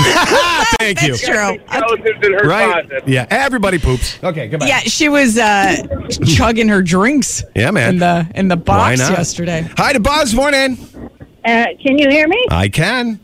[0.79, 1.09] Thank you.
[1.17, 1.59] That's true.
[1.69, 2.87] Skeletons in her Right?
[2.89, 3.09] closet.
[3.09, 3.27] Yeah.
[3.31, 4.19] Everybody poops.
[4.23, 4.49] Okay.
[4.49, 4.67] Goodbye.
[4.67, 5.77] Yeah, she was uh,
[6.27, 7.45] chugging her drinks.
[7.55, 7.95] Yeah, man.
[7.95, 9.69] In the in the box yesterday.
[9.77, 10.35] Hi to Buzz.
[10.35, 10.79] Morning.
[11.45, 12.45] Uh, can you hear me?
[12.51, 13.21] I can.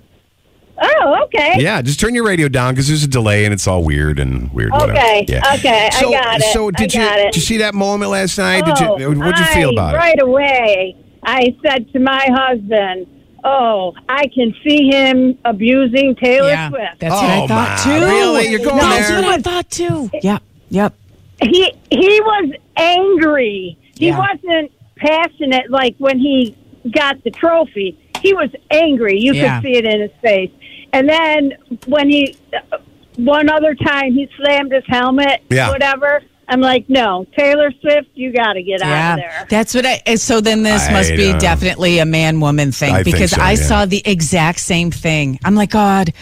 [0.81, 1.55] Oh, okay.
[1.59, 1.81] Yeah.
[1.81, 4.73] Just turn your radio down because there's a delay and it's all weird and weird.
[4.73, 5.25] Okay, Whatever.
[5.33, 5.55] Yeah.
[5.55, 7.25] okay, I So, got it, So I did you it.
[7.33, 8.63] did you see that moment last night?
[8.67, 9.19] Oh, did you?
[9.19, 9.99] What'd you feel I- about it?
[9.99, 13.07] Right away, I said to my husband,
[13.49, 17.99] "Oh, I can see him abusing Taylor Yeah, Swift." that's what I Oh, thought Ma,
[17.99, 18.05] too.
[18.05, 18.49] really?
[18.51, 19.01] You're going No, there?
[19.01, 20.11] That's what I thought too.
[20.23, 20.43] Yep.
[20.71, 20.95] Yep.
[21.43, 23.79] He he was angry.
[23.99, 24.19] He Yeah.
[24.19, 26.57] wasn't passionate like when he
[26.91, 27.97] got the trophy.
[28.23, 29.19] He was angry.
[29.21, 29.61] You Yeah.
[29.61, 30.51] could see it in his face.
[30.93, 31.53] And then
[31.87, 32.35] when he
[32.73, 32.79] uh,
[33.17, 35.71] one other time he slammed his helmet, Yeah.
[35.71, 36.23] whatever.
[36.49, 39.47] I'm like, no, Taylor Swift, you got to get out of there.
[39.51, 40.01] That's what I.
[40.07, 43.33] and So then this I must be don't- definitely a man woman thing I because
[43.33, 43.57] so, I yeah.
[43.57, 45.41] saw the exact same thing.
[45.45, 46.13] I'm like, God,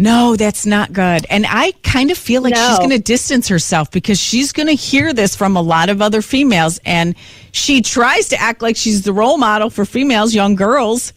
[0.00, 1.26] no, that's not good.
[1.28, 4.74] And I kind of feel like she's going to distance herself because she's going to
[4.74, 6.78] hear this from a lot of other females.
[6.84, 7.16] And
[7.50, 11.12] she tries to act like she's the role model for females, young girls.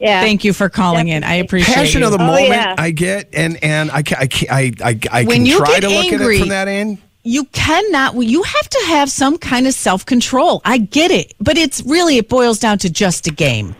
[0.00, 0.20] Yeah.
[0.20, 1.22] Thank you for calling in.
[1.22, 2.06] I appreciate Passion you.
[2.08, 2.74] of the Oh, moment, yeah.
[2.76, 6.06] I get, and and I I I I, I When can try get to look
[6.12, 6.98] at it from that end.
[7.26, 11.82] You cannot you have to have some kind of self-control i get it but it's
[11.86, 13.74] really it boils down to just a game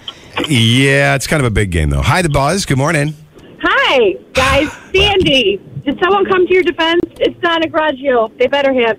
[0.49, 2.03] Yeah, it's kind of a big game though.
[2.03, 2.65] Hi, the Buzz.
[2.67, 3.15] Good morning.
[3.63, 4.69] Hi, guys.
[4.93, 7.01] Sandy, did someone come to your defense?
[7.21, 8.37] It's Donna Graggio.
[8.37, 8.99] They better have.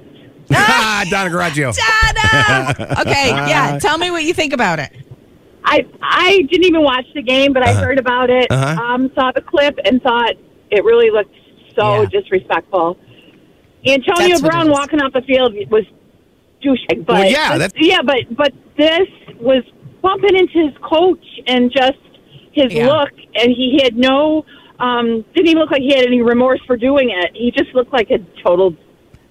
[0.54, 1.74] Ah, Donna Garaggio.
[1.76, 3.00] Donna!
[3.02, 4.92] okay yeah tell me what you think about it
[5.66, 7.80] I I didn't even watch the game, but Uh-huh.
[7.82, 8.46] I heard about it.
[8.52, 8.82] Uh-huh.
[8.82, 10.34] Um, saw the clip and thought
[10.70, 11.36] it really looked
[11.76, 12.98] so disrespectful.
[13.86, 15.84] Antonio That's Brown walking off the field was
[16.64, 17.06] douchey.
[17.06, 19.08] But Well, yeah, but- that's- yeah, but but this
[19.40, 19.64] was
[20.02, 21.98] bumping into his coach and just
[22.52, 22.88] his Yeah.
[22.88, 24.46] look, and he had no.
[24.80, 27.32] Um, didn't even look like he had any remorse for doing it.
[27.34, 28.76] He just looked like a total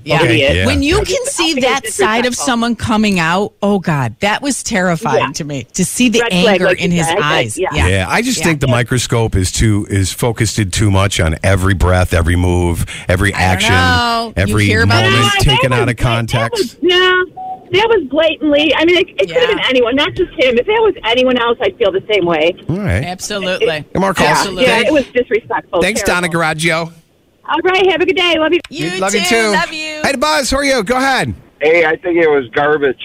[0.05, 0.22] Yeah.
[0.22, 0.57] idiot.
[0.57, 0.66] Yeah.
[0.66, 5.18] When you can see that side of someone coming out, oh God, that was terrifying
[5.20, 5.32] Yeah.
[5.32, 7.59] to me to see the Red flag, anger like in his said, eyes.
[7.59, 7.68] yeah.
[7.74, 7.88] Yeah.
[7.88, 8.44] Yeah, I just Yeah.
[8.44, 13.32] think the microscope is too is focused too much on every breath, every move, every
[13.34, 13.72] action,
[14.36, 16.59] every moment that taken was out of bla- That context.
[16.59, 17.24] was, no,
[17.72, 18.72] that was blatantly.
[18.76, 20.57] I mean, it, it could have been anyone, not just him.
[20.59, 22.55] If that was anyone else, I'd feel the same way.
[22.68, 23.02] All right.
[23.05, 23.66] Absolutely.
[23.68, 24.64] Hey, Mark, Yeah, Absolutely.
[24.64, 25.80] yeah, it was disrespectful.
[25.82, 26.40] Thanks, Donna terrible.
[26.40, 26.92] Garaggio.
[27.47, 28.38] All right, have a good day.
[28.38, 28.61] Love you.
[28.70, 29.20] You Love too.
[29.20, 29.49] you too.
[29.53, 30.01] Love you.
[30.03, 30.82] Hey, Buzz, how are you?
[30.82, 31.34] Go ahead.
[31.61, 33.01] Hey, I think it was garbage.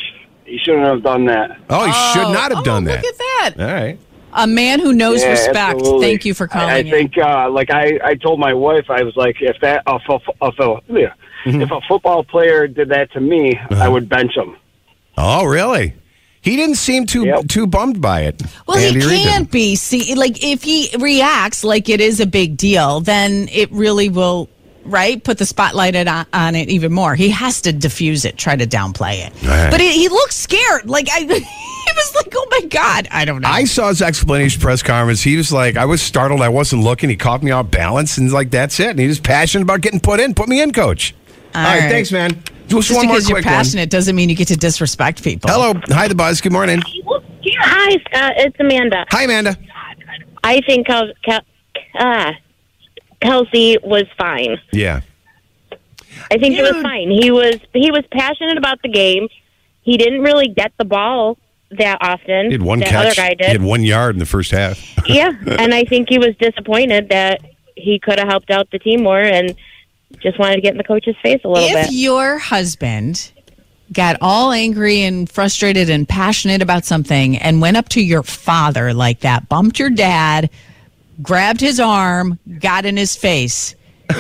[0.46, 1.60] He shouldn't have done that.
[1.70, 3.04] Oh, he should not have oh, done that.
[3.04, 3.54] Look at that.
[3.60, 4.00] All right.
[4.34, 5.58] A man who knows Yeah, respect.
[5.58, 6.08] absolutely.
[6.08, 6.90] Thank you for calling I, I in.
[6.90, 10.20] think, uh, like I, I told my wife, I was like, if that, if a,
[10.46, 11.14] if a, yeah,
[11.46, 11.62] Mm-hmm.
[11.62, 13.82] if a football player did that to me, Uh-huh.
[13.84, 14.58] I would bench him.
[15.18, 15.94] Oh, really?
[16.42, 17.48] He didn't seem too Yep.
[17.50, 18.42] too bummed by it.
[18.68, 19.32] Well, Andy he Reid didn't.
[19.32, 19.76] can't be.
[19.76, 24.48] See, like if he reacts like it is a big deal, then it really will,
[24.86, 25.22] right?
[25.24, 27.14] Put the spotlight on, on it even more.
[27.16, 29.34] He has to diffuse it, try to downplay it.
[29.44, 29.70] Right.
[29.70, 30.90] But he, he looks scared.
[30.90, 31.28] Like I, he
[31.96, 35.22] was like, "Oh my god, I don't know." I saw his explanation press conference.
[35.22, 36.42] He was like, I was startled.
[36.42, 37.10] I wasn't looking.
[37.10, 38.92] He caught me off balance, and like that's it.
[38.92, 40.34] And he was passionate about getting put in.
[40.36, 41.14] Put me in, coach.
[41.54, 41.90] All right, right.
[41.92, 42.42] thanks, man.
[42.70, 43.54] Just, Just one more because you're quick one.
[43.56, 45.50] passionate doesn't mean you get to disrespect people.
[45.50, 46.40] Hello, hi, the buzz.
[46.42, 46.82] Good morning.
[46.86, 48.34] Hi, Scott.
[48.38, 49.06] It's Amanda.
[49.12, 49.58] Hi, Amanda.
[50.44, 51.42] I think Kel- Kel-
[51.98, 52.34] uh,
[53.22, 54.58] Kelce was fine.
[54.72, 55.02] Yeah.
[56.32, 57.10] I think it was fine.
[57.10, 59.28] He was he was passionate about the game.
[59.82, 61.38] He didn't really get the ball
[61.72, 62.48] that often.
[62.48, 63.06] He had one that catch.
[63.06, 63.48] other guy He did.
[63.48, 64.80] had one yard in the first half.
[65.08, 67.42] yeah, and I think he was disappointed that
[67.76, 69.56] he could have helped out the team more and
[70.18, 71.86] just wanted to get in the coach's face a little if bit.
[71.88, 73.32] If your husband
[73.92, 78.94] got all angry and frustrated and passionate about something and went up to your father
[78.94, 80.50] like that, bumped your dad,
[81.22, 83.76] grabbed his arm, got in his face.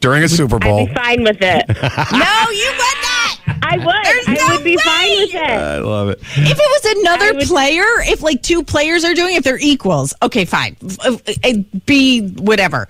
[0.00, 0.80] During a Super Bowl.
[0.80, 1.68] I'd be fine with it.
[2.12, 3.20] no, you would not.
[3.62, 4.38] I would.
[4.38, 5.50] I would be fine with it.
[5.50, 6.18] I love it.
[6.36, 10.14] If it was another player, if like two players are doing, it, if they're equals,
[10.22, 11.52] okay, fine, F- uh,
[11.84, 12.88] be whatever.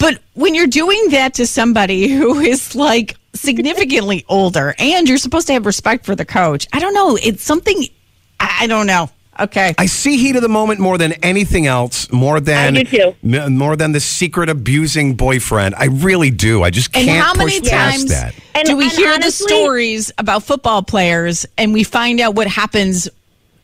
[0.00, 5.46] But when you're doing that to somebody who is like significantly older, and you're supposed
[5.46, 7.16] to have respect for the coach, I don't know.
[7.22, 7.84] It's something.
[8.40, 9.08] I I don't know.
[9.38, 9.74] Okay.
[9.78, 13.16] I see heat of the moment more than anything else, more than I do too.
[13.38, 15.74] m- more than the secret abusing boyfriend.
[15.76, 16.62] I really do.
[16.62, 18.34] I just can't and how many push past times that.
[18.54, 22.34] And- do we and hear honestly- the stories about football players and we find out
[22.34, 23.08] what happens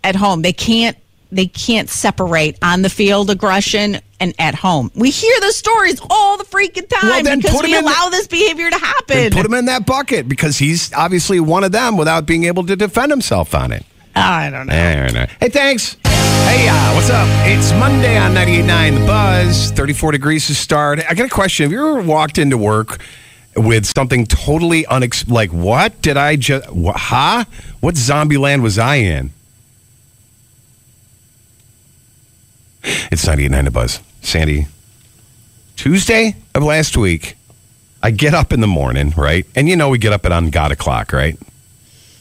[0.02, 0.40] at home?
[0.40, 0.96] They can't
[1.32, 4.90] they can't separate on the field aggression and at home.
[4.94, 8.26] We hear the stories all the freaking time Well, because we in the- allow this
[8.26, 9.30] behavior to happen.
[9.32, 12.76] Put him in that bucket because he's obviously one of them without being able to
[12.76, 13.84] defend himself on it.
[14.14, 14.74] I don't know.
[14.74, 15.26] I don't know.
[15.40, 15.96] Hey, thanks.
[16.04, 17.28] Hey, uh, what's up?
[17.46, 19.70] It's Monday on 98.9 The Buzz.
[19.72, 21.00] 34 degrees to start.
[21.06, 21.64] I got a question.
[21.64, 22.98] Have you ever walked into work
[23.56, 25.28] with something totally unex...
[25.30, 26.72] Like, what did I just...
[26.72, 27.44] Wha huh?
[27.80, 29.32] What zombie land was I in?
[33.10, 34.00] It's 98.9 The Buzz.
[34.22, 34.66] Sandy,
[35.76, 37.36] Tuesday of last week,
[38.02, 39.44] I get up in the morning, right?
[39.54, 41.36] And you know we get up at on God o'clock, right?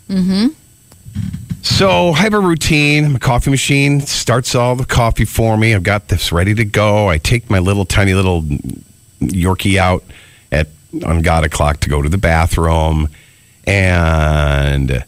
[0.10, 0.48] Mm-hmm.
[1.62, 3.14] So I have a routine.
[3.14, 5.74] My coffee machine starts all the coffee for me.
[5.74, 7.10] I've got this ready to go.
[7.10, 8.44] I take my little tiny little
[9.22, 10.04] Yorkie out
[10.52, 10.68] at
[11.06, 13.10] on God o'clock to go to the bathroom,
[13.66, 15.04] and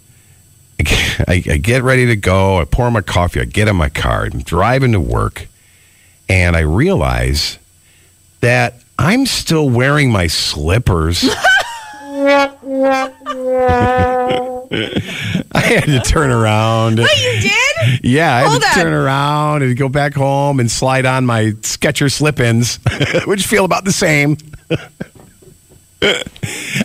[1.28, 2.60] I, I get ready to go.
[2.60, 3.42] I pour my coffee.
[3.42, 4.26] I get in my car.
[4.26, 5.48] I'm driving to work,
[6.30, 7.58] and I realize
[8.42, 11.26] that I'm still wearing my slippers.
[12.20, 12.52] I
[15.54, 17.00] had to turn around.
[17.00, 18.04] Wait, you did?
[18.04, 18.74] Yeah, I had to on.
[18.74, 22.80] turn around and go back home and slide on my Sketcher slip-ins,
[23.26, 24.38] which feel about the same.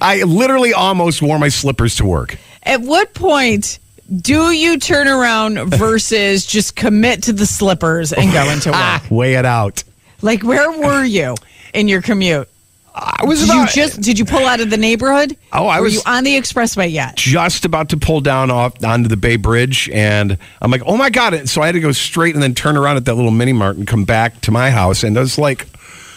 [0.01, 2.39] I literally almost wore my slippers to work.
[2.65, 3.79] At what point
[4.21, 9.01] do you turn around versus just commit to the slippers and go into ah.
[9.03, 9.11] work?
[9.11, 9.83] Weigh it out.
[10.21, 11.35] like, where were you
[11.75, 12.49] in your commute?
[12.95, 15.35] I was Did about you just did you pull out of the neighborhood?
[15.51, 17.17] Oh, I were was- you on the expressway yet?
[17.17, 21.09] just about to pull down off onto the Bay Bridge, and I'm like, "Oh my
[21.09, 23.55] god!" So I had to go straight and then turn around at that little mini
[23.55, 25.67] mart and come back to my house, and I was like,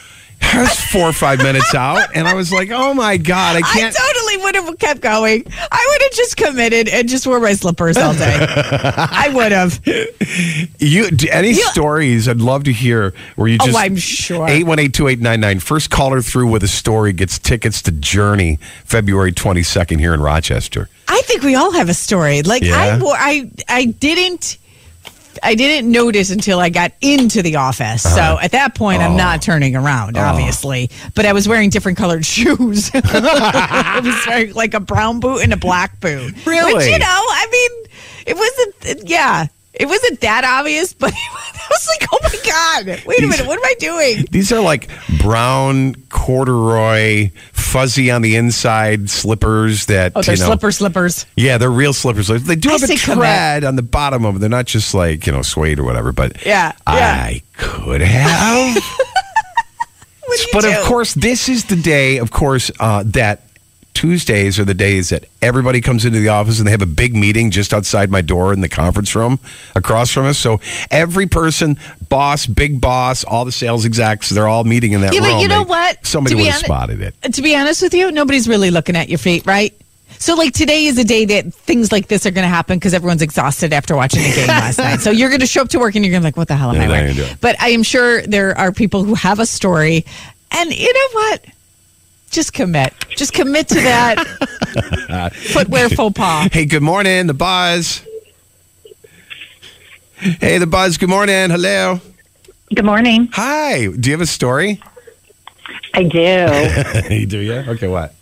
[0.41, 3.59] I was four or five minutes out, and I was like, "Oh my god, I
[3.59, 5.45] I can't." totally I would have kept going.
[5.71, 8.37] I just committed and just wore my slippers all day.
[8.49, 9.81] I would have.
[10.79, 12.27] You any stories?
[12.27, 13.77] I'd love to hear where you Oh, just.
[13.77, 14.47] I'm sure.
[14.47, 15.59] Eight one eight two eight nine nine.
[15.59, 20.21] First caller through with a story gets tickets to Journey February twenty second here in
[20.21, 20.89] Rochester.
[21.07, 22.41] I think we all have a story.
[22.41, 22.75] Like Yeah?
[22.75, 24.57] I, wore, I, I didn't.
[25.43, 28.05] I didn't notice until I got into the office.
[28.05, 28.15] Uh-huh.
[28.15, 30.89] So at that point, I'm not turning around, obviously.
[31.13, 32.91] But I was wearing different colored shoes.
[32.93, 36.33] I was wearing like a brown boot and a black boot.
[36.35, 36.91] Which, Really?
[36.91, 37.87] you know, I mean,
[38.27, 39.47] it wasn't, yeah,
[39.79, 43.57] it wasn't that obvious, but I was like, oh my God, wait a minute, what
[43.57, 44.25] am I doing?
[44.31, 50.47] These are like brown corduroy, fuzzy on the inside slippers that Oh, they're you know,
[50.47, 51.25] slipper slippers.
[51.35, 52.27] Yeah, they're real slippers.
[52.27, 53.17] They do have a say commit.
[53.19, 54.41] tread on the bottom of them.
[54.41, 56.11] They're not just like you know suede or whatever.
[56.11, 57.23] But Yeah, yeah.
[57.25, 58.77] I could have.
[60.27, 60.71] What do you but do?
[60.71, 62.17] of course, this is the day.
[62.17, 63.44] Of course, uh, that
[63.95, 67.15] Tuesdays are the days that everybody comes into the office and they have a big
[67.15, 69.39] meeting just outside my door in the conference room
[69.73, 70.37] across from us.
[70.37, 70.59] So
[70.91, 71.77] every person,
[72.09, 75.31] boss, big boss, all the sales execs, they're all meeting in that Yeah, room.
[75.31, 76.05] but you know They- what?
[76.05, 77.15] Somebody would have spotted it.
[77.33, 79.73] To be honest with you, nobody's really looking at your feet, right?
[80.19, 82.93] So, like today is a day that things like this are going to happen because
[82.93, 84.99] everyone's exhausted after watching the game last night.
[85.01, 86.47] So you're going to show up to work and you're going to be like, "What
[86.47, 89.39] the hell am Yeah, I wearing?" But I am sure there are people who have
[89.39, 90.05] a story,
[90.51, 91.45] and you know what?
[92.31, 92.93] Just commit.
[93.15, 96.49] Just commit to that footwear faux pas.
[96.51, 98.05] Hey, good morning, the buzz.
[100.17, 100.97] Hey, the buzz.
[100.97, 101.49] Good morning.
[101.49, 101.99] Hello.
[102.73, 103.29] Good morning.
[103.33, 103.87] Hi.
[103.87, 104.81] Do you have a story?
[105.93, 107.13] I do.
[107.13, 107.65] you do, yeah.
[107.67, 108.13] Okay, what?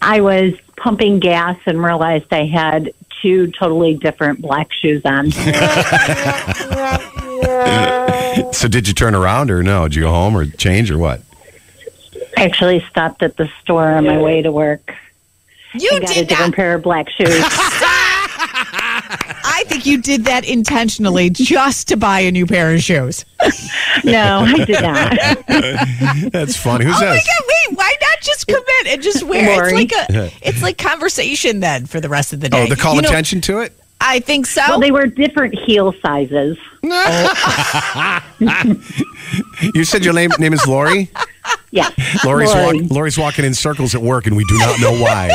[0.00, 5.32] I was pumping gas and realized I had two totally different black shoes on.
[8.52, 9.84] So, did you turn around or no?
[9.88, 11.22] Did you go home or change or what?
[12.38, 14.94] I actually stopped at the store on my way to work.
[15.74, 17.28] You I got a did different pair of black shoes.
[19.50, 23.24] I think you did that intentionally just to buy a new pair of shoes.
[24.04, 25.18] no, I did not.
[26.32, 26.84] That's funny.
[26.84, 27.26] Who's oh my this?
[27.26, 27.44] god!
[27.48, 29.56] Wait, why not just commit and just wear?
[29.56, 29.82] Lori.
[29.82, 32.62] It's like a, it's like conversation then for the rest of the oh, day.
[32.62, 33.72] Oh, the call You know, attention to it?
[34.00, 34.62] I think so.
[34.68, 36.56] Well, they were different heel sizes.
[36.84, 38.22] Oh.
[39.74, 41.10] You said your name name is Lori?
[41.70, 41.90] Yeah.
[42.24, 42.80] Lori's, Lori.
[42.82, 45.30] walk, Lori's walking in circles at work and we do not know why.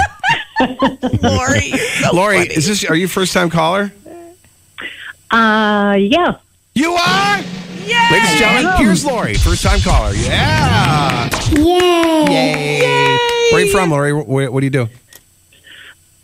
[1.21, 1.71] Lori,
[2.01, 2.49] so Lori, funny.
[2.55, 3.91] is this are you first time caller?
[5.31, 6.37] Uh, yeah.
[6.75, 7.37] You are?
[7.85, 8.11] Yay!
[8.11, 10.13] Ladies and gentlemen, here's Lori, first time caller.
[10.13, 11.29] Yeah.
[11.51, 12.79] Yay.
[12.79, 13.17] Yay.
[13.51, 14.13] Where are you from, Lori?
[14.13, 14.87] What, what do you do?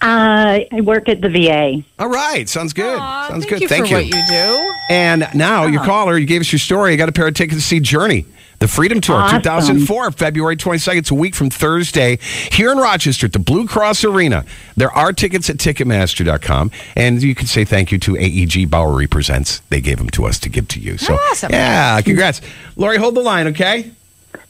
[0.01, 1.83] Uh, I work at the VA.
[1.99, 2.47] All right.
[2.47, 2.97] Sounds good.
[2.97, 3.61] Aw, Sounds thank good.
[3.61, 3.95] you Thank for you.
[3.97, 4.73] what you do.
[4.89, 6.91] And now your caller, you gave us your story.
[6.93, 8.25] You got a pair of tickets to see Journey,
[8.59, 9.41] the Freedom Tour, Awesome.
[9.41, 10.97] 2004, February 22nd.
[10.97, 12.17] It's a week from Thursday
[12.51, 14.45] here in Rochester at the Blue Cross Arena.
[14.75, 19.59] There are tickets at Ticketmaster.com, and you can say thank you to AEG Bowery Presents.
[19.69, 20.97] They gave them to us to give to you.
[20.97, 21.51] So, Awesome.
[21.53, 22.41] yeah, congrats.
[22.75, 23.91] Lori, hold the line, okay?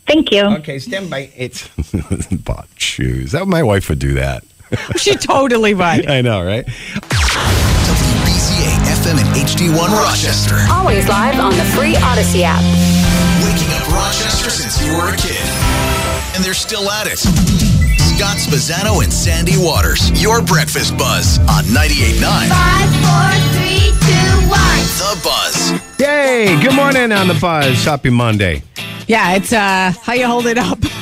[0.08, 0.42] Thank you.
[0.42, 1.30] Okay, stand by.
[1.38, 1.68] It's
[2.32, 3.32] bought shoes.
[3.34, 4.44] That my wife would do that.
[4.98, 5.84] She totally would.
[6.10, 6.66] I know, right?
[6.66, 6.72] WBZA
[8.86, 10.58] FM and HD1 Rochester.
[10.72, 12.62] Always live on the free Audacy app.
[13.90, 15.40] Waking up Rochester since you were a kid.
[16.36, 17.18] And they're still at it.
[17.18, 20.10] Scott Spezzano and Sandy Waters.
[20.22, 22.50] Your breakfast buzz on 98.9.
[22.50, 24.80] Five, four, three, two, one.
[25.00, 26.00] The Buzz.
[26.00, 26.62] Yay!
[26.62, 27.84] Good morning on the Buzz.
[27.86, 28.64] Happy Monday.
[29.10, 30.78] Yeah, it's uh how you hold it up.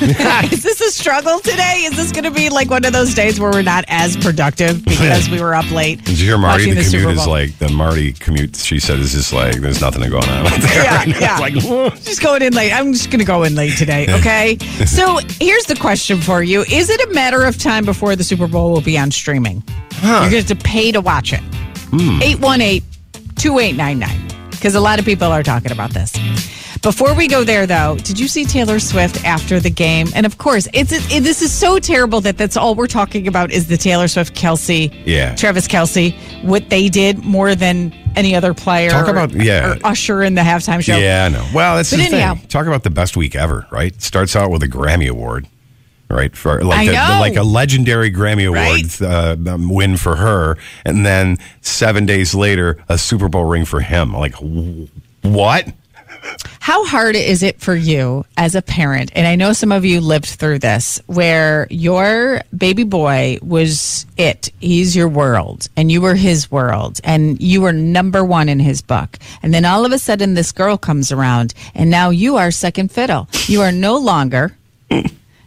[0.50, 1.82] Is this a struggle today?
[1.84, 4.82] Is this going to be like one of those days where we're not as productive
[4.84, 6.02] because we were up late?
[6.06, 6.72] Did you hear Marty?
[6.72, 8.56] The, the commute is like the Marty commute.
[8.56, 10.46] She said is just like there's nothing going on.
[10.46, 11.18] Out there Yeah, right now.
[11.20, 11.38] yeah.
[11.38, 11.52] Like,
[12.02, 12.72] just going in late.
[12.72, 14.56] I'm just going to go in late today, okay?
[14.86, 18.48] so here's the question for you: Is it a matter of time before the Super
[18.48, 19.62] Bowl will be on streaming?
[20.02, 21.40] You're going to have to pay to watch it.
[21.90, 22.22] Hmm.
[22.22, 22.82] 818
[23.36, 24.48] 2899.
[24.50, 26.12] Because a lot of people are talking about this.
[26.82, 30.06] Before we go there, though, did you see Taylor Swift after the game?
[30.14, 33.50] And of course, it's it, this is so terrible that that's all we're talking about
[33.50, 35.34] is the Taylor Swift, Kelce, Yeah.
[35.34, 36.14] Travis Kelce,
[36.44, 38.90] what they did more than any other player.
[38.90, 39.72] Talk about- or- yeah.
[39.72, 40.96] or Usher in the halftime show.
[40.96, 41.44] yeah, I know.
[41.52, 42.34] Well, that's But the anyhow.
[42.36, 42.46] thing.
[42.48, 44.00] Talk about the best week ever, right?
[44.00, 45.46] Starts out with a Grammy award,
[46.08, 46.34] right?
[46.36, 47.16] For like know.
[47.20, 49.02] like a legendary Grammy award
[49.48, 53.80] uh, um, win for her, and then seven days later, a Super Bowl ring for
[53.80, 54.12] him.
[54.14, 54.34] Like
[55.22, 55.66] what?
[56.60, 59.10] How hard is it for you as a parent?
[59.14, 64.50] And I know some of you lived through this where your baby boy was it.
[64.60, 68.82] He's your world and you were his world and you were number one in his
[68.82, 69.18] book.
[69.42, 72.92] And then all of a sudden this girl comes around and now you are second
[72.92, 73.28] fiddle.
[73.46, 74.56] You are no longer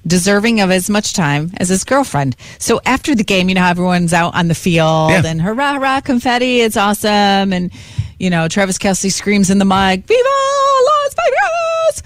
[0.07, 2.35] deserving of as much time as his girlfriend.
[2.59, 5.21] So after the game, you know, everyone's out on the field Yeah.
[5.25, 7.53] and hurrah, hurrah, confetti, it's awesome.
[7.53, 7.71] And,
[8.19, 10.23] you know, Travis Kelce screams in the mic, Viva
[10.85, 12.03] Las Vegas!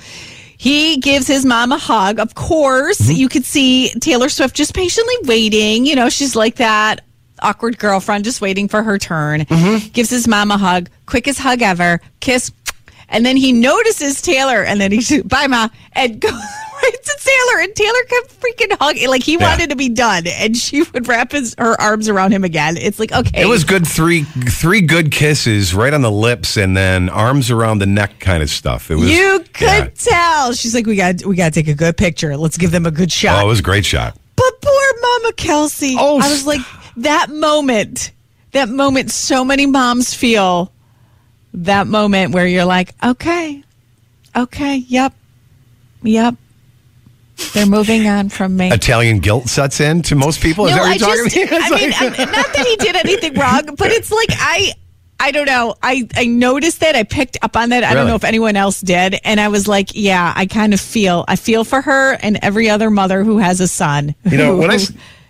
[0.57, 2.19] He gives his mom a hug.
[2.19, 3.11] Of course, Mm-hmm.
[3.11, 5.85] you could see Taylor Swift just patiently waiting.
[5.85, 7.01] You know, she's like that
[7.41, 9.41] awkward girlfriend just waiting for her turn.
[9.41, 9.89] Mm-hmm.
[9.91, 12.51] Gives his mom a hug, quickest hug ever, kiss.
[13.09, 16.33] And then he notices Taylor and then he bye ma and goes
[16.91, 19.49] to Taylor and Taylor kept freaking hugging like he Yeah.
[19.49, 22.77] wanted to be done and she would wrap his her arms around him again.
[22.77, 23.41] It's like okay.
[23.41, 27.79] It was good three three good kisses right on the lips and then arms around
[27.79, 28.91] the neck kind of stuff.
[28.91, 29.87] It was you could yeah.
[29.95, 30.53] tell.
[30.53, 32.35] She's like, we got we got to take a good picture.
[32.37, 33.41] Let's give them a good shot.
[33.41, 34.17] Oh, it was a great shot.
[34.35, 35.95] But poor Mama Kelce.
[35.97, 36.61] Oh, I was like,
[36.97, 38.11] that moment,
[38.51, 40.71] that moment, so many moms feel
[41.53, 43.63] that moment where you're like, okay,
[44.35, 45.13] okay, yep,
[46.03, 46.35] yep.
[47.53, 48.71] They're moving on from me.
[48.71, 50.67] Italian guilt sets in to most people.
[50.67, 51.81] Is no, that I what you're just, talking I about?
[51.81, 54.71] mean, I'm, not that he did anything wrong, but it's like I,
[55.19, 55.75] I don't know.
[55.83, 56.95] I I noticed that.
[56.95, 57.83] I picked up on that.
[57.83, 60.79] I don't know if anyone else did, and I was like, yeah, I kind of
[60.79, 61.25] feel.
[61.27, 64.15] I feel for her and every other mother who has a son.
[64.23, 64.79] You know, when I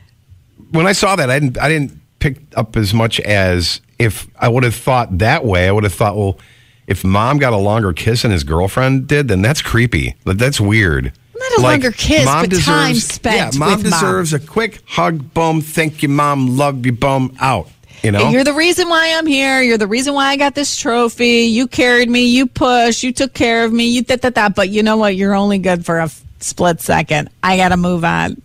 [0.72, 4.48] when I saw that, I didn't I didn't pick up as much as if I
[4.48, 5.68] would have thought that way.
[5.68, 6.40] I would have thought, well,
[6.88, 10.16] if mom got a longer kiss than his girlfriend did, then that's creepy.
[10.26, 11.14] Like, That's weird.
[11.38, 14.00] Not a longer kiss, but time spent Yeah, mom with mom.
[14.00, 15.34] deserves a quick hug.
[15.34, 15.62] Boom.
[15.62, 16.56] Thank you, mom.
[16.58, 16.92] Love you.
[16.94, 17.36] Boom.
[17.40, 17.70] Out.
[18.04, 18.30] You know.
[18.30, 19.62] You're the reason why I'm here.
[19.62, 21.42] You're the reason why I got this trophy.
[21.46, 22.26] You carried me.
[22.26, 23.04] You pushed.
[23.04, 23.86] You took care of me.
[23.88, 24.56] You that that that.
[24.56, 25.16] But you know what?
[25.16, 27.30] You're only good for a f- split second.
[27.44, 28.42] I got to move on.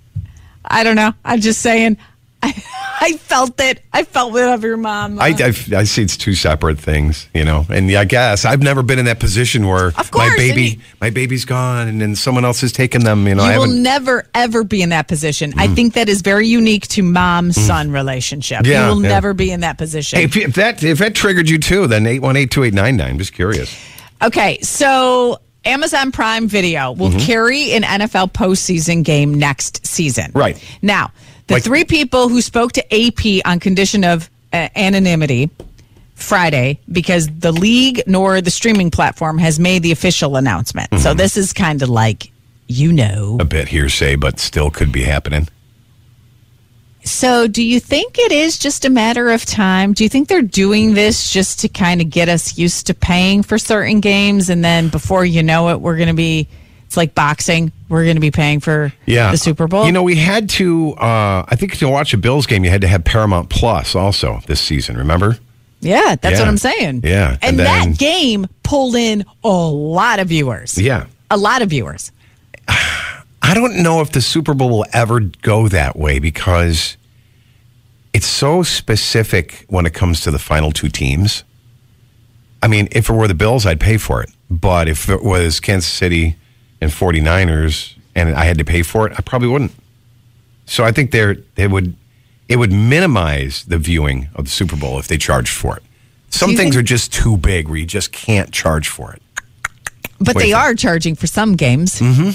[0.64, 1.12] I don't know.
[1.24, 1.96] I'm just saying.
[2.42, 2.64] I,
[3.02, 3.82] I felt it.
[3.92, 5.18] I felt it of your mom.
[5.20, 8.82] I, I, I see it's two separate things, you know, and I guess I've never
[8.82, 12.44] been in that position where Of my baby, you- my baby's gone, and then someone
[12.44, 13.26] else has taken them.
[13.26, 15.54] You know, I you will never ever be in that position.
[15.56, 18.60] I think that is very unique to mom son relationship.
[18.64, 18.66] Mm.
[18.66, 19.08] Yeah, you will yeah.
[19.08, 20.18] never be in that position.
[20.18, 22.74] Hey, if, if that if that triggered you too, then eight one eight two eight
[22.74, 23.16] nine nine.
[23.18, 23.74] Just curious.
[24.22, 27.26] Okay, so Amazon Prime Video will Mhm.
[27.26, 30.30] carry an NFL postseason game next season.
[30.34, 30.62] Right.
[30.82, 31.12] Now,
[31.50, 35.50] the Like- three people who spoke to AP on condition of uh, anonymity
[36.14, 40.88] Friday, because the league nor the streaming platform has made the official announcement.
[40.90, 41.02] Mm-hmm.
[41.02, 42.30] So this is kind of like,
[42.68, 43.36] you know.
[43.40, 45.48] A bit hearsay, but still could be happening.
[47.02, 49.94] So, do you think it is just a matter of time?
[49.94, 53.42] Do you think they're doing this just to kind of get us used to paying
[53.42, 56.46] for certain games, and then before you know it, we're going to be?
[56.90, 57.70] It's like boxing.
[57.88, 59.86] We're going to be paying for Yeah, the Super Bowl.
[59.86, 60.94] You know, we had to.
[60.94, 64.40] Uh, I think to watch a Bills game, you had to have Paramount Plus also
[64.48, 64.96] this season.
[64.96, 65.38] Remember?
[65.78, 66.40] yeah, that's Yeah.
[66.40, 67.02] what I'm saying.
[67.04, 70.76] Yeah, and, and then- that game pulled in a lot of viewers.
[70.76, 71.06] Yeah.
[71.30, 72.10] a lot of viewers.
[72.68, 76.96] I don't know if the Super Bowl will ever go that way because
[78.12, 81.44] it's so specific when it comes to the final two teams.
[82.64, 84.30] I mean, if it were the Bills, I'd pay for it.
[84.50, 86.34] But if it was Kansas City
[86.80, 89.72] and 49ers and I had to pay for it, I probably wouldn't.
[90.66, 91.96] So I think they're, they would
[92.50, 95.84] it would minimize the viewing of the Super Bowl if they charged for it.
[96.30, 99.22] Some things think- are just too big where you just can't charge for it.
[100.18, 102.00] But Wait they are charging for some games.
[102.00, 102.30] Mm-hmm.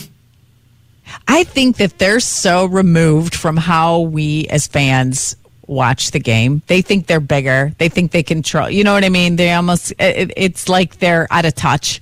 [1.28, 5.36] I think that they're so removed from how we as fans
[5.68, 6.62] watch the game.
[6.68, 7.74] They think they're bigger.
[7.78, 8.70] They think they control.
[8.70, 9.36] You know what I mean?
[9.36, 9.92] They almost.
[10.00, 12.02] It, it's like they're out of touch,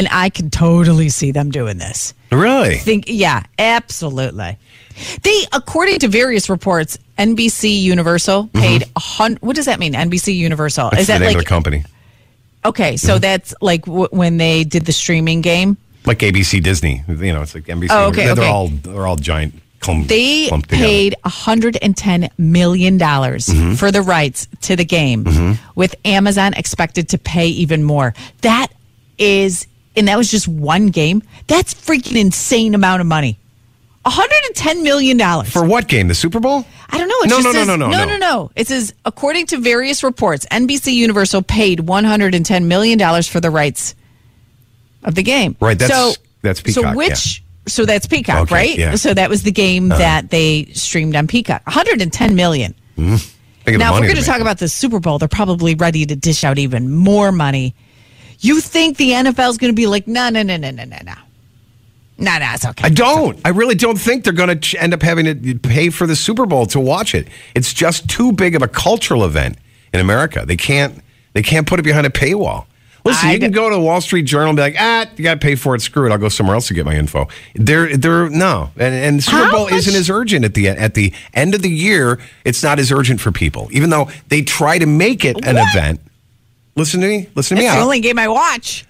[0.00, 2.14] and I can totally see them doing this.
[2.32, 2.76] Really?
[2.76, 4.56] Think, yeah, absolutely.
[5.22, 9.42] They, according to various reports, NBC Universal paid a hundred.
[9.42, 9.92] What does that mean?
[9.92, 10.90] NBC Universal Mm-hmm.
[10.96, 11.84] That's is that like of the company.
[12.64, 12.96] okay?
[12.96, 13.20] So Mm-hmm.
[13.20, 15.76] that's like w- when they did the streaming game.
[16.06, 17.04] like ABC Disney.
[17.08, 17.88] You know, it's like NBC.
[17.90, 18.48] Oh, okay, they're, okay.
[18.48, 19.54] all they're all giant.
[19.80, 23.78] Clump, They paid 110 million dollars Mhm.
[23.78, 25.58] for the rights to the game, Mhm.
[25.74, 28.12] with Amazon expected to pay even more.
[28.42, 28.66] That
[29.16, 29.66] is,
[29.96, 31.22] and that was just one game.
[31.46, 33.38] That's freaking insane amount of money.
[34.04, 36.08] 110 million dollars for what game?
[36.08, 36.64] The Super Bowl?
[36.88, 37.14] I don't know.
[37.22, 38.04] It No, no, no, says, no, no, no, no.
[38.06, 38.50] no, no.
[38.56, 43.94] It says according to various reports, NBC Universal paid 110 million dollars for the rights
[45.04, 45.54] of the game.
[45.60, 47.42] Right, that's- so, that's Peacock, So which?
[47.66, 48.78] So that's Peacock, Okay, right?
[48.78, 48.94] yeah.
[48.94, 49.98] So that was the game Uh-huh.
[49.98, 51.62] that they streamed on Peacock.
[51.66, 52.74] 110 million.
[52.96, 53.16] Mm-hmm.
[53.16, 53.26] Think
[53.66, 56.06] of the Now, if we're going to talk about the Super Bowl, they're probably ready
[56.06, 57.74] to dish out even more money.
[58.40, 60.96] You think the NFL is going to be like, no, no, no, no, no, no,
[61.04, 61.14] no.
[62.18, 62.84] No, no, it's okay.
[62.84, 63.38] I don't.
[63.46, 66.44] I really don't think they're going to end up having to pay for the Super
[66.44, 67.28] Bowl to watch it.
[67.54, 69.56] It's just too big of a cultural event
[69.94, 70.44] in America.
[70.46, 71.02] They can't.
[71.32, 72.66] They can't put it behind a paywall.
[73.06, 75.24] Listen, I you can go to the Wall Street Journal and be like, ah, you
[75.24, 75.80] got to pay for it.
[75.80, 76.12] Screw it.
[76.12, 77.28] I'll go somewhere else to get my info.
[77.54, 80.92] They're, they're no, and, and Super How Bowl much- isn't as urgent at the at
[80.92, 82.18] the end of the year.
[82.44, 85.74] It's not as urgent for people, even though they try to make it an What?
[85.74, 86.00] event.
[86.76, 87.28] Listen to me.
[87.34, 87.84] Listen to me It's the out.
[87.84, 88.86] only game I watch.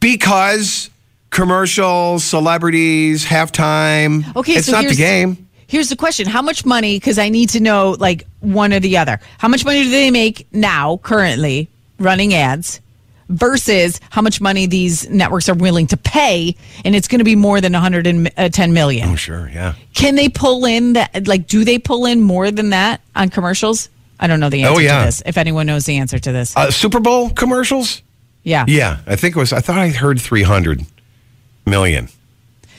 [0.00, 0.90] because
[1.30, 4.34] commercials, celebrities, halftime.
[4.36, 5.44] Okay, it's so not the here's- game.
[5.66, 6.96] Here's the question: How much money?
[6.96, 9.20] Because I need to know like one or the other.
[9.36, 11.68] How much money do they make now, currently
[11.98, 12.80] running ads,
[13.28, 16.56] versus how much money these networks are willing to pay?
[16.86, 19.10] And it's going to be more than 110 uh, million.
[19.10, 19.74] Oh, sure, yeah.
[19.92, 21.28] Can they pull in that?
[21.28, 23.90] Like, do they pull in more than that on commercials?
[24.20, 25.00] I don't know the answer Oh, yeah.
[25.00, 25.22] to this.
[25.26, 28.02] If anyone knows the answer to this, Uh, Super Bowl commercials.
[28.42, 28.64] yeah.
[28.66, 29.52] Yeah, I think it was.
[29.52, 30.84] I thought I heard three hundred
[31.66, 32.08] million.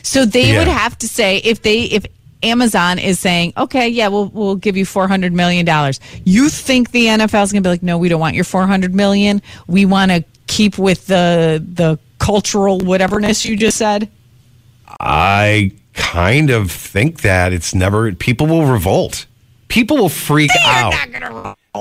[0.03, 0.59] So they Yeah.
[0.59, 2.05] would have to say if they if
[2.41, 5.99] Amazon is saying, okay, yeah, we'll we'll give you four hundred million dollars.
[6.23, 8.65] You think the NFL is going to be like, no, we don't want your four
[8.65, 9.41] hundred million.
[9.67, 14.09] We want to keep with the the cultural whateverness you just said.
[14.99, 18.11] I kind of think that it's never.
[18.13, 19.25] People will revolt.
[19.69, 20.93] People will freak out.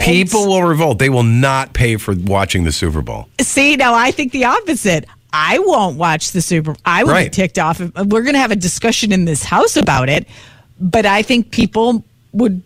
[0.01, 0.99] People will revolt.
[0.99, 3.29] They will not pay for watching the Super Bowl.
[3.41, 5.07] See, now I think the opposite.
[5.33, 6.75] I won't watch the Super.
[6.85, 7.81] I would be ticked off.
[7.81, 10.27] If, we're going to have a discussion in this house about it,
[10.81, 12.63] but I think people would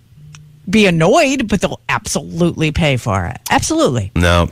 [0.68, 3.40] be annoyed, but they'll absolutely pay for it.
[3.50, 4.12] Absolutely.
[4.14, 4.48] No.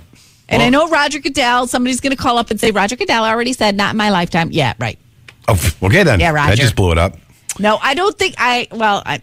[0.48, 3.52] And I know Roger Goodell, somebody's going to call up and say, Roger Goodell already
[3.52, 4.50] said, not in my lifetime.
[4.50, 4.98] Yeah, right.
[5.46, 6.18] Oh, okay then.
[6.18, 6.56] Yeah, I Roger.
[6.56, 7.16] just blew it up.
[7.60, 9.22] No, I don't think I, well, I,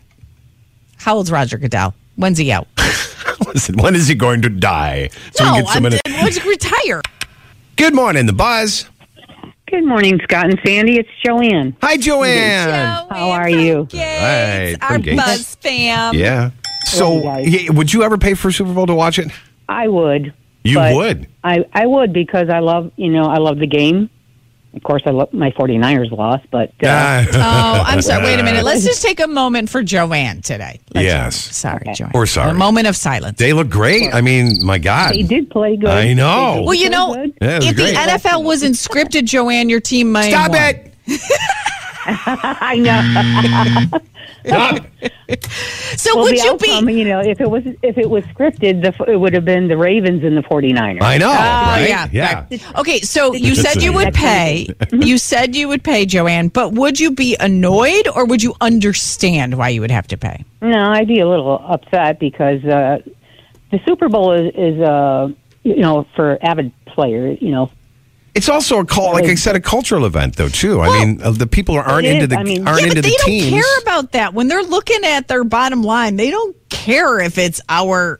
[0.97, 1.93] how old's Roger Goodell?
[2.15, 2.67] When's he out?
[3.47, 5.09] Listen, when is he going to die?
[5.33, 7.01] So no, we get some I'm, in- when's he retire?
[7.75, 8.87] Good morning, the buzz.
[9.69, 10.97] Good morning, Scott and Sandy.
[10.97, 11.75] It's Joanne.
[11.81, 13.05] Hi, Joanne.
[13.09, 13.87] How are you?
[13.91, 15.21] Hi, Our Gates.
[15.21, 16.15] Buzz fam.
[16.15, 16.51] Yeah.
[16.85, 19.29] So, yeah, would you ever pay for a Super Bowl to watch it?
[19.67, 20.33] I would.
[20.63, 21.27] You would.
[21.43, 24.09] I, I would because I love, you know, I love the game.
[24.77, 28.23] Of course, I love my 49ers lost, but uh, Oh, I'm sorry.
[28.23, 28.63] Wait a minute.
[28.63, 30.79] Let's just take a moment for Joanne today.
[30.93, 31.35] Let's- Yes.
[31.55, 32.11] Sorry, Joanne.
[32.13, 32.51] We're sorry.
[32.51, 33.37] A moment of silence.
[33.39, 34.13] They look great.
[34.13, 35.15] I mean, my God.
[35.15, 35.89] they did play good.
[35.89, 36.63] I know.
[36.65, 37.95] Well, you know, Yeah, if great.
[37.95, 40.59] the NFL wasn't scripted, Joanne, your team might Stop won.
[40.61, 40.93] it.
[42.09, 42.77] I
[43.91, 43.99] know.
[45.97, 48.81] So well, would the you be- You know, if it was if it was scripted,
[48.81, 51.01] the, it would have been the Ravens and the 49ers.
[51.01, 51.85] I know, Oh, right?
[51.89, 52.45] yeah, Yeah.
[52.77, 54.67] Okay, so you said you would pay.
[54.93, 59.57] You said you would pay, Joanne, but would you be annoyed or would you understand
[59.57, 60.43] why you would have to pay?
[60.61, 62.99] No, I'd be a little upset because uh,
[63.71, 65.27] the Super Bowl is, is uh,
[65.63, 67.69] you know, for avid players, you know.
[68.37, 70.47] It's also a call, like I said, a cultural event, though.
[70.49, 70.79] Too.
[70.79, 72.29] I mean, uh, the people aren't into is.
[72.29, 73.49] the I mean- aren't yeah, into but they the don't teams.
[73.51, 76.15] care about that when they're looking at their bottom line.
[76.15, 78.19] They don't care if it's our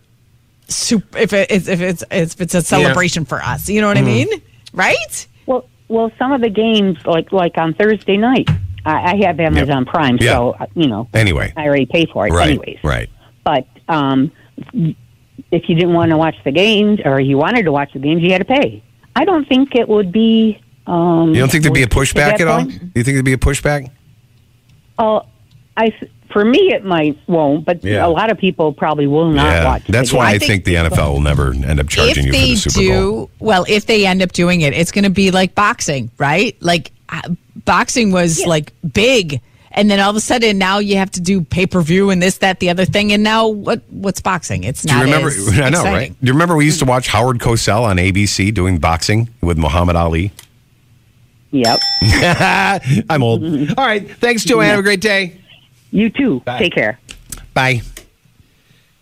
[0.68, 3.70] super, if it, if it's if it's a celebration for us.
[3.70, 4.06] You know what I Mhm.
[4.06, 4.28] mean?
[4.74, 5.28] Right?
[5.46, 8.50] Well, well, some of the games, like like on Thursday night,
[8.86, 10.32] I, I have Amazon Prime, Yeah.
[10.34, 12.80] so uh, you know, Anyway, I already pay for it, right, anyways.
[12.84, 13.10] right.
[13.44, 14.32] But um,
[14.74, 18.22] if you didn't want to watch the games, or you wanted to watch the games,
[18.22, 18.84] you had to pay.
[19.18, 20.60] I don't think it would be.
[20.86, 22.60] Um, You don't think there'd be a pushback at all?
[22.62, 22.74] point.
[22.96, 23.90] You think there'd be a pushback?
[25.00, 25.24] Oh,
[25.76, 25.92] I
[26.32, 28.06] for me it might won't, but Yeah.
[28.06, 29.84] a lot of people probably will not yeah, watch.
[29.88, 30.48] that's why I game.
[30.48, 32.90] think, the NFL will never end up charging you if for they the Super do,
[33.12, 33.30] Bowl.
[33.40, 36.56] well, if they end up doing it, it's going to be like boxing, right?
[36.62, 37.22] Like uh,
[37.66, 39.42] boxing was like big,
[39.78, 42.22] and then all of a sudden now you have to do pay per view and
[42.22, 43.84] this, that, the other thing, and now what?
[43.90, 44.64] What's boxing?
[44.64, 44.94] It's not.
[44.94, 45.28] Do you remember?
[45.28, 45.94] as I know, exciting.
[45.94, 46.20] right?
[46.20, 49.96] Do you remember we used to watch Howard Cosell on ABC doing boxing with Muhammad
[49.96, 50.34] Ali?
[51.52, 51.80] Yep.
[53.10, 53.44] I'm old.
[53.78, 54.10] All right.
[54.10, 54.70] Thanks, Joanne.
[54.70, 55.40] Have a great day.
[55.92, 56.42] You too.
[56.58, 57.00] Take care.
[57.54, 57.82] Bye.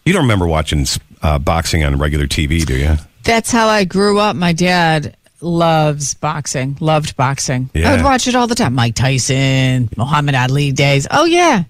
[0.03, 0.85] You don't remember watching
[1.23, 2.97] uh, boxing on regular TV, do you?
[3.23, 4.35] That's how I grew up.
[4.35, 7.69] My dad loves boxing, loved boxing.
[7.75, 8.73] I would watch it all the time.
[8.73, 11.07] Mike Tyson, Muhammad Ali days.
[11.11, 11.63] Oh, yeah.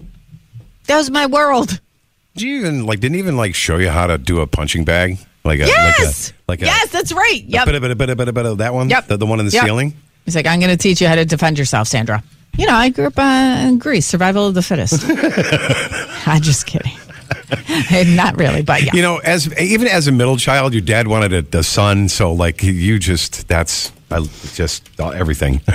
[0.87, 1.79] That was my world.
[2.35, 2.99] Did you even like?
[2.99, 5.17] Didn't even like show you how to do a punching bag?
[5.43, 6.33] Like a Yes.
[6.47, 7.41] like a like a yes, that's right.
[7.43, 7.65] a Yep.
[7.65, 8.89] bit, bit of that one.
[8.89, 9.07] Yep.
[9.07, 9.63] The, the one in the Yep.
[9.63, 9.93] ceiling.
[10.25, 12.23] He's like, I'm going to teach you how to defend yourself, Sandra.
[12.57, 15.03] You know, I grew up uh, in Greece, survival of the fittest.
[16.27, 16.93] I'm just kidding.
[18.15, 18.93] Not really, but yeah.
[18.93, 22.31] You know, as even as a middle child, your dad wanted a, a son, so
[22.31, 24.21] like you just that's I
[24.53, 25.61] just uh, everything.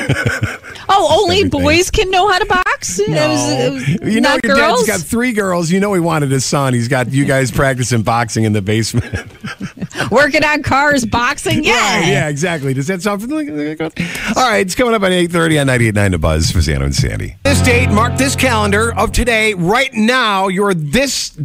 [0.89, 1.51] oh, only everything.
[1.51, 2.99] boys can know how to box?
[2.99, 4.87] It was- it was you know, not your girls?
[4.87, 5.71] dad's got three girls.
[5.71, 6.73] You know, he wanted a son.
[6.73, 9.31] He's got you guys practicing boxing in the basement.
[10.11, 11.65] Working on cars, boxing?
[11.71, 12.01] Yeah.
[12.01, 12.73] Right, yeah, exactly.
[12.75, 13.77] Does that sound familiar?
[13.81, 17.37] All right, it's coming up at 8.30 on 98.9 The Buzz Spezzano and Sandy.
[17.45, 19.55] This date, mark this calendar of today.
[19.55, 21.37] Right now, you're this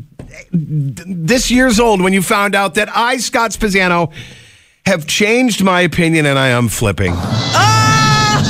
[0.51, 4.11] this years old when you found out that I, Scott Spezzano,
[4.85, 7.13] have changed my opinion and I am flipping.
[7.15, 8.41] Ah!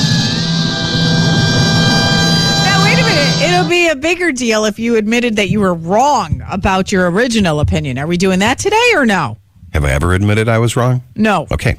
[2.66, 3.54] Now, wait a minute.
[3.54, 7.62] It'll be a bigger deal if you admitted that you were wrong about your original
[7.62, 7.98] opinion.
[7.98, 9.38] Are we doing that today or no?
[9.74, 11.04] Have I ever admitted I was wrong?
[11.16, 11.48] No.
[11.52, 11.76] Okay.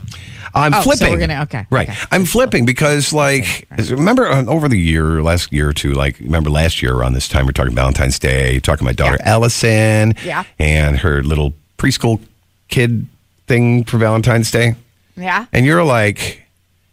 [0.54, 1.12] I'm Oh, so flipping.
[1.12, 1.86] we're gonna- okay, Right.
[1.90, 1.98] okay.
[2.10, 6.48] I'm flipping because, like, remember uh, over the year, last year or two, like, remember
[6.48, 10.44] last year around this time, we're talking Valentine's Day, talking my daughter Ellison Yeah.
[10.58, 12.20] and her little preschool
[12.68, 13.06] kid
[13.46, 14.74] thing for Valentine's Day.
[15.16, 15.46] Yeah.
[15.52, 16.42] And you're like,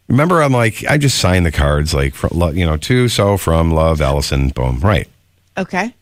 [0.07, 3.71] remember, I'm like, I just signed the cards, like, lo- you know, to, so, from,
[3.71, 5.07] love, Allison, boom, right.
[5.57, 5.93] Okay.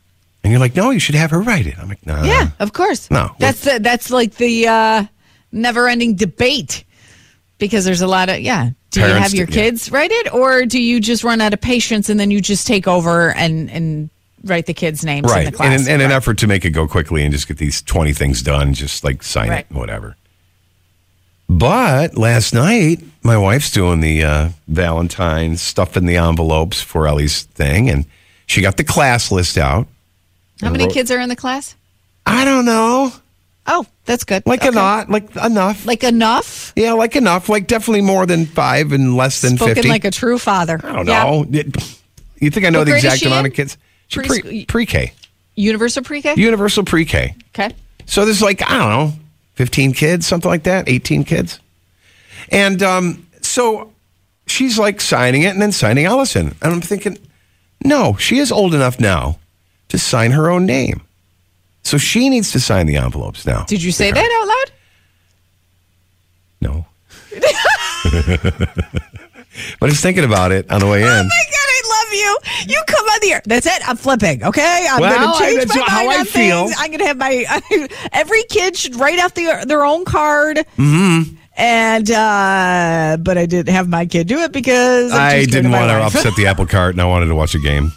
[0.43, 1.78] And you're like, no, you should have her write it.
[1.80, 2.22] I'm like, no.
[2.24, 3.10] yeah, of course.
[3.12, 3.36] No.
[3.39, 5.06] That's the, that's like the uh,
[5.52, 6.84] never-ending debate
[7.60, 8.72] because there's a lot of yeah.
[8.89, 9.64] Do you have your do- yeah.
[9.66, 12.66] kids write it, or do you just run out of patience and then you just
[12.68, 14.10] take over and and
[14.43, 15.45] write the kids' names in right.
[15.45, 15.82] the class?
[15.82, 18.12] In, an- in an effort to make it go quickly and just get these 20
[18.14, 19.66] things done, just like sign Right.
[19.70, 20.16] it, whatever.
[21.58, 27.43] But last night, my wife's doing the uh, Valentine's stuff in the envelopes for Ellie's
[27.43, 28.06] thing, and
[28.45, 29.86] she got the class list out.
[30.62, 31.76] How many kids are in the class?
[32.26, 33.12] I don't know.
[33.68, 34.43] Oh, that's good.
[34.45, 34.70] Like Okay.
[34.70, 35.86] enough, like enough.
[35.86, 36.72] Like enough.
[36.78, 37.49] Yeah, like enough.
[37.49, 39.89] Like definitely more than five and less than Spoken 50.
[39.89, 40.80] like a true father.
[40.84, 41.45] I don't know.
[42.39, 43.52] You think I know What the exact amount in?
[43.52, 43.78] of kids?
[44.10, 45.14] Pre- pre-K.
[45.56, 46.36] Universal pre-K.
[46.38, 47.36] Universal pre-K.
[47.54, 47.76] okay.
[48.06, 49.14] So there's like, I don't know,
[49.56, 51.60] 15 kids, something like that, 18 kids.
[52.49, 53.93] And um, so
[54.47, 56.56] she's like signing it and then signing Allison.
[56.62, 57.18] And I'm thinking,
[57.84, 59.39] no, she is old enough now
[59.89, 61.02] to sign her own name.
[61.84, 63.64] So she needs to sign the envelopes now.
[63.66, 64.72] Did you say that out loud?
[66.62, 66.86] No.
[69.80, 71.08] but I was thinking about it on the way in.
[71.08, 71.70] Oh my god,
[72.12, 72.38] love
[72.68, 72.74] you.
[72.74, 73.41] You come on the air.
[73.45, 73.88] That's it.
[73.88, 74.43] I'm flipping.
[74.43, 76.66] Okay, I'm Well, going to change my how mind I on feel.
[76.68, 76.76] things.
[76.80, 80.57] I'm going to have my every kid should write out the, their own card.
[80.78, 81.36] Mm-hmm.
[81.57, 85.89] And uh but I didn't have my kid do it because I'm I didn't want
[85.89, 87.91] to upset the apple cart and I wanted to watch a game.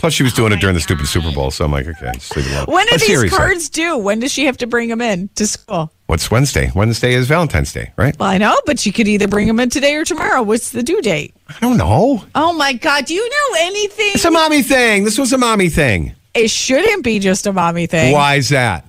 [0.00, 1.50] Plus, she was doing it during the oh stupid Super Bowl.
[1.50, 2.64] So I'm like, okay, just leave it alone.
[2.68, 3.98] when do But these seriously, cards due?
[3.98, 5.92] When does she have to bring them in to school?
[6.06, 6.72] What's Wednesday?
[6.74, 8.18] Wednesday is Valentine's Day, right?
[8.18, 10.42] Well, I know, but she could either bring them in today or tomorrow.
[10.42, 11.34] What's the due date?
[11.50, 12.24] I don't know.
[12.34, 13.04] Oh my God!
[13.04, 14.12] Do you know anything?
[14.14, 15.04] It's a mommy thing.
[15.04, 16.14] This was a mommy thing.
[16.32, 18.14] It shouldn't be just a mommy thing.
[18.14, 18.86] Why is that?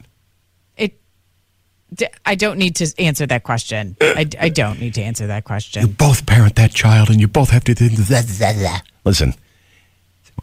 [0.77, 0.97] It.
[2.25, 3.97] I don't need to answer that question.
[3.99, 5.81] I, I don't need to answer that question.
[5.81, 7.75] You both parent that child and you both have to
[9.03, 9.35] listen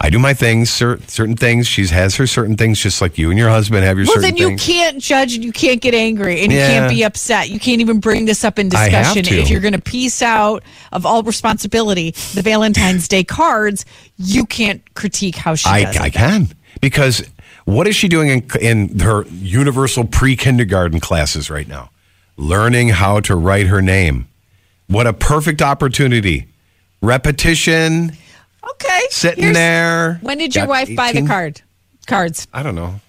[0.01, 1.67] i do my things cer- certain things.
[1.67, 4.31] She has her certain things just like you and your husband have your Well, certain
[4.31, 4.65] then you things.
[4.65, 7.49] can't judge and you can't get angry and you can't be upset.
[7.51, 9.25] You can't even bring this up in discussion.
[9.27, 10.63] If you're going to piece out
[10.93, 13.85] of all responsibility the Valentine's Day cards,
[14.17, 16.03] you can't critique how she I, does it.
[16.03, 16.49] I can.
[16.81, 17.29] Because
[17.65, 21.91] what is she doing in, in her universal pre-kindergarten classes right now?
[22.37, 24.29] Learning how to write her name.
[24.87, 26.47] What a perfect opportunity.
[27.03, 28.17] Repetition
[28.71, 29.01] Okay.
[29.11, 31.63] sitting here's- there When did your Got wife buy the 18 card?
[32.07, 32.47] Cards.
[32.53, 33.01] i don't know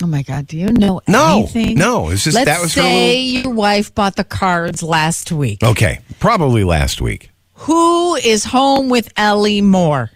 [0.00, 0.46] Oh my God!
[0.46, 1.76] Do you know No, anything?
[1.76, 5.62] no, it's just- Let's that was her say your wife bought the cards last week.
[5.62, 7.30] okay probably last week
[7.66, 10.10] Who is home with Ellie more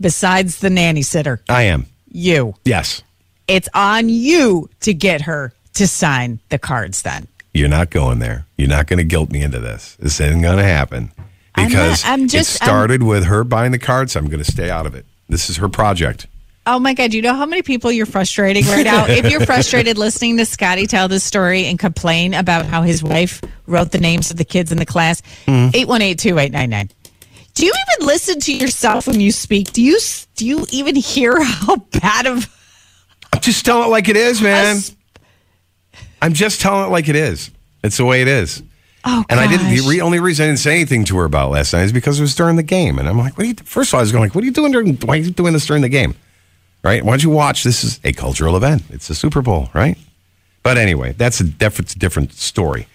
[0.00, 1.40] besides the nanny sitter?
[1.48, 2.54] i am You.
[2.64, 3.02] yes
[3.46, 7.02] It's on you to get her to sign the cards.
[7.02, 8.44] Then You're not going there.
[8.56, 9.96] You're not going to guilt me into this.
[10.00, 11.12] This isn't going to happen
[11.60, 14.16] I'm because not- I'm just- it started with her buying the cards.
[14.16, 15.06] I'm going to stay out of it.
[15.28, 16.26] This is her project.
[16.66, 19.06] Oh my God, you know how many people you're frustrating right now?
[19.06, 23.40] if you're frustrated listening to Scotty tell this story and complain about how his wife
[23.66, 25.70] wrote the names of the kids in the class, Mm-hmm.
[25.92, 26.90] 818-2899.
[27.54, 29.72] Do you even listen to yourself when you speak?
[29.72, 29.98] Do you
[30.36, 32.48] do you even hear how bad of
[33.32, 34.76] I'm just telling it like it is, man.
[36.22, 37.50] I'm just telling it like it is.
[37.82, 38.62] It's the way it is.
[39.04, 39.70] Oh, And I didn't.
[39.70, 42.18] The re, only reason I didn't say anything to her about last night is because
[42.18, 44.02] it was during the game, and I'm like, "What are you?" First of all, I
[44.02, 44.94] was going like, "What are you doing during?
[44.96, 46.14] Why are you doing this during the game?"
[46.82, 47.04] Right?
[47.04, 47.62] Why don't you watch?
[47.62, 48.82] This is a cultural event.
[48.90, 49.96] It's the Super Bowl, right?
[50.62, 52.86] But anyway, that's a different different story.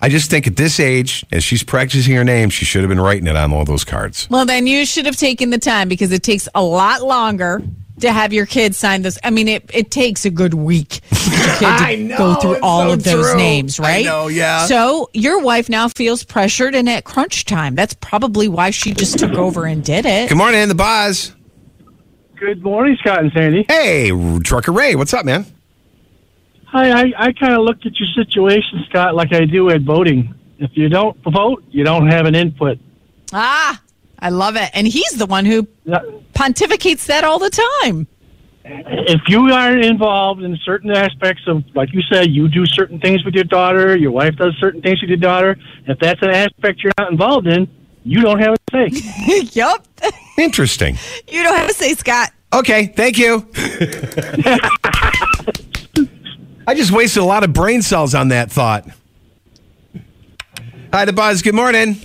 [0.00, 3.00] I just think at this age, as she's practicing her name, she should have been
[3.00, 4.28] writing it on all those cards.
[4.28, 7.62] Well, then you should have taken the time because it takes a lot longer
[8.00, 9.18] to have your kids sign this.
[9.22, 12.60] I mean, it, it takes a good week to your kid to know, go through
[12.60, 13.36] all so of those true.
[13.36, 14.04] names, I right?
[14.04, 14.66] know, yeah.
[14.66, 17.74] So your wife now feels pressured and at crunch time.
[17.74, 20.28] That's probably why she just took over and did it.
[20.28, 21.34] Good morning, the buzz.
[22.36, 23.64] Good morning, Scott and Sandy.
[23.68, 25.46] Hey, Trucker Ray, what's up, man?
[26.66, 30.34] Hi, I, I kind of looked at your situation, Scott, like I do at voting.
[30.58, 32.78] If you don't vote, you don't have an input.
[33.32, 33.80] Ah,
[34.24, 34.70] I love it.
[34.72, 35.64] And he's the one who
[36.34, 38.06] pontificates that all the time.
[38.64, 43.22] if you are involved in certain aspects of, like you said, you do certain things
[43.22, 45.58] with your daughter, your wife does certain things with your daughter.
[45.86, 47.68] If that's an aspect you're not involved in,
[48.02, 48.88] you don't have a say.
[49.52, 49.86] yup.
[50.38, 50.96] Interesting.
[51.28, 52.30] You don't have a say, Scott.
[52.54, 53.46] Okay, thank you.
[56.66, 58.88] I just wasted a lot of brain cells on that thought.
[60.94, 61.42] Hi, the buzz.
[61.42, 61.96] Good morning.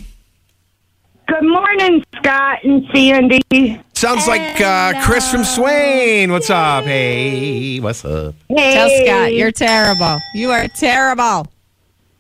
[1.30, 3.80] Good morning, Scott and Sandy.
[3.94, 6.32] Sounds like uh, Chris from Swain.
[6.32, 6.86] What's up?
[6.86, 8.34] Hey, what's up?
[8.58, 10.18] Tell Scott, you're terrible.
[10.34, 11.46] You are terrible.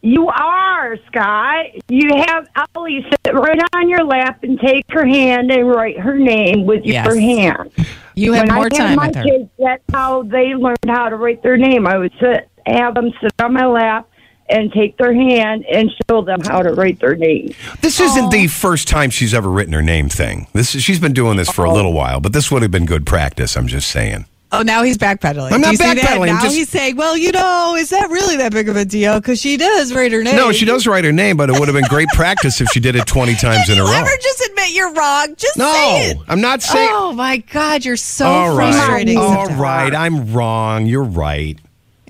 [0.04, 1.66] You are, Scott.
[1.88, 6.16] You have Ellie sit right on your lap and take her hand and write her
[6.20, 7.08] name with Yes.
[7.08, 7.72] your hand.
[8.14, 9.24] You have when more I time had my with her.
[9.24, 11.88] Kids, that's how they learned how to write their name.
[11.88, 14.08] I would sit, have them sit on my lap
[14.50, 17.54] and take their hand and show them how to write their name.
[17.82, 20.48] This isn't the first time she's ever written her name thing.
[20.54, 21.74] This is, she's been doing this for a oh.
[21.74, 23.56] little while, but this would have been good practice.
[23.56, 24.26] I'm just saying.
[24.52, 25.52] Oh, now he's backpedaling.
[25.52, 25.98] I'm not you see that?
[25.98, 28.84] backpedaling, Now just- he's saying, well, you know, is that really that big of a
[28.84, 29.20] deal?
[29.20, 30.36] Because she does write her name.
[30.36, 32.80] No, she does write her name, but it would have been great practice if she
[32.80, 33.92] did it 20 times in a row.
[33.92, 35.36] Ever just admit you're wrong?
[35.38, 36.18] Just No, say it.
[36.28, 36.90] I'm not saying.
[36.92, 39.18] Oh my God, you're so All right, frustrating.
[39.18, 39.60] all sometimes.
[39.60, 39.94] right.
[39.94, 40.88] I'm wrong.
[40.88, 41.60] You're right.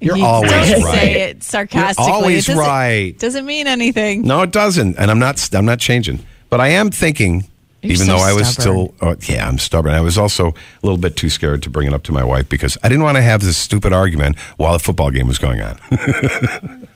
[0.02, 0.94] You're You always don't right.
[0.96, 2.06] say it sarcastically.
[2.06, 3.20] You're always it doesn't- right.
[3.20, 4.22] Doesn't mean anything.
[4.24, 5.50] No, it doesn't, and I'm not.
[5.54, 6.20] I'm not changing.
[6.50, 7.46] But I am thinking,
[7.82, 8.88] You're even so though I was stubborn.
[8.98, 9.94] still, oh, yeah, I'm stubborn.
[9.94, 12.50] I was also a little bit too scared to bring it up to my wife
[12.50, 15.62] because I didn't want to have this stupid argument while the football game was going
[15.62, 15.78] on.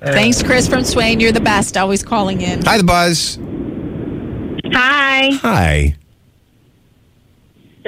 [0.00, 1.18] Thanks, Chris from Swain.
[1.20, 1.76] You're the best.
[1.76, 2.62] Always calling in.
[2.64, 3.38] Hi, the buzz.
[4.72, 5.30] Hi.
[5.42, 5.96] Hi.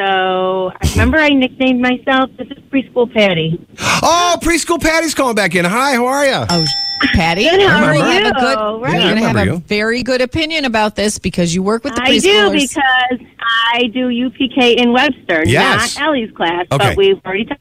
[0.00, 2.30] So I remember I nicknamed myself.
[2.38, 3.60] This is preschool Patty.
[4.02, 5.66] Oh, preschool Patty's calling back in.
[5.66, 6.46] Hi, how are you?
[6.48, 6.64] Oh,
[7.12, 8.32] Patty, Good, how you're are gonna have a you?
[8.32, 8.92] good, Right.
[8.94, 9.60] you're gonna have remember a you.
[9.66, 12.52] very good opinion about this because you work with the I do preschoolers.
[12.74, 13.26] because
[13.74, 15.98] I do UPK in Webster, Yes.
[15.98, 16.64] not Ellie's class.
[16.72, 16.88] Okay.
[16.88, 17.60] But we've already talked.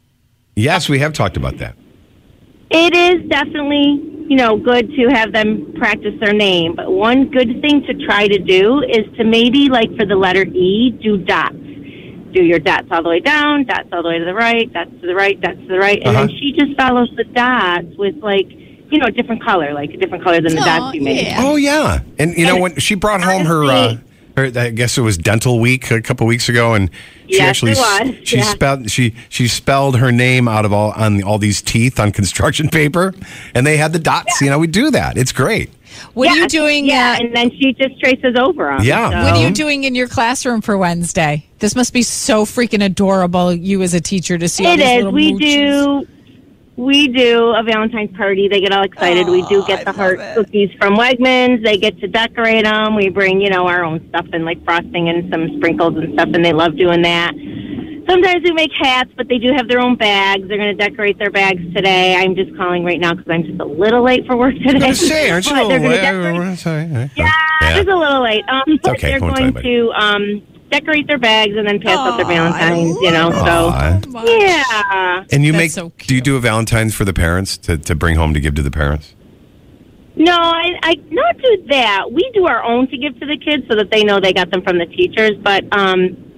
[0.56, 1.76] Yes, we have talked about that.
[2.72, 6.76] It is definitely, you know, good to have them practice their name.
[6.76, 10.46] But one good thing to try to do is to maybe, like for the letter
[10.46, 11.56] E, do dots.
[12.32, 14.92] Do your dots all the way down, dots all the way to the right, dots
[15.02, 16.38] to the right, dots to the right, and then Uh-huh.
[16.40, 18.48] she just follows the dots with like,
[18.92, 21.26] you know, a different color, like a different color than the Aw, dots you made.
[21.26, 21.42] yeah.
[21.44, 23.98] Oh yeah, and you know when she brought home her, uh,
[24.38, 26.90] her, I guess it was dental week a couple weeks ago, and
[27.28, 28.44] she Yes, actually it was, she yeah.
[28.44, 32.70] spelled she she spelled her name out of all on all these teeth on construction
[32.70, 33.14] paper,
[33.56, 34.40] and they had the dots.
[34.42, 35.18] You know, we do that.
[35.18, 35.72] It's great.
[36.14, 36.86] What are you doing?
[36.86, 38.84] Yeah, uh, and then she just traces over them.
[38.84, 39.24] Yeah.
[39.24, 41.46] what are you doing in your classroom for Wednesday?
[41.60, 43.54] This must be so freaking adorable.
[43.54, 45.12] You as a teacher to see all It these is.
[45.12, 46.06] We moochies.
[46.06, 46.08] do.
[46.78, 48.48] We do a Valentine's party.
[48.48, 49.28] They get all excited.
[49.28, 51.62] we do get the heart cookies from Wegmans.
[51.62, 52.96] They get to decorate them.
[52.96, 56.30] We bring, you know, our own stuff and like frosting and some sprinkles and stuff,
[56.34, 57.34] and they love doing that.
[58.10, 60.48] Sometimes we make hats, but they do have their own bags.
[60.48, 62.16] They're going to decorate their bags today.
[62.16, 64.88] I'm just calling right now because I'm just a little late for work today.
[64.88, 65.54] I say, aren't you?
[65.56, 66.02] A little late?
[66.02, 66.84] decorate- Sorry.
[66.86, 67.76] yeah, Yeah.
[67.76, 68.44] just a little late.
[68.50, 69.10] Um, but okay.
[69.12, 70.42] they're going tell to um,
[70.72, 72.98] decorate their bags and then pass out their Valentines.
[73.02, 74.00] You know, Aw.
[74.02, 75.24] so yeah.
[75.32, 75.72] And you That's make?
[75.72, 78.56] so do you do a Valentine's for the parents to, to bring home to give
[78.56, 79.14] to the parents?
[80.16, 82.12] No, I, I not do that.
[82.12, 84.50] We do our own to give to the kids so that they know they got
[84.52, 85.32] them from the teachers.
[85.42, 86.29] But um,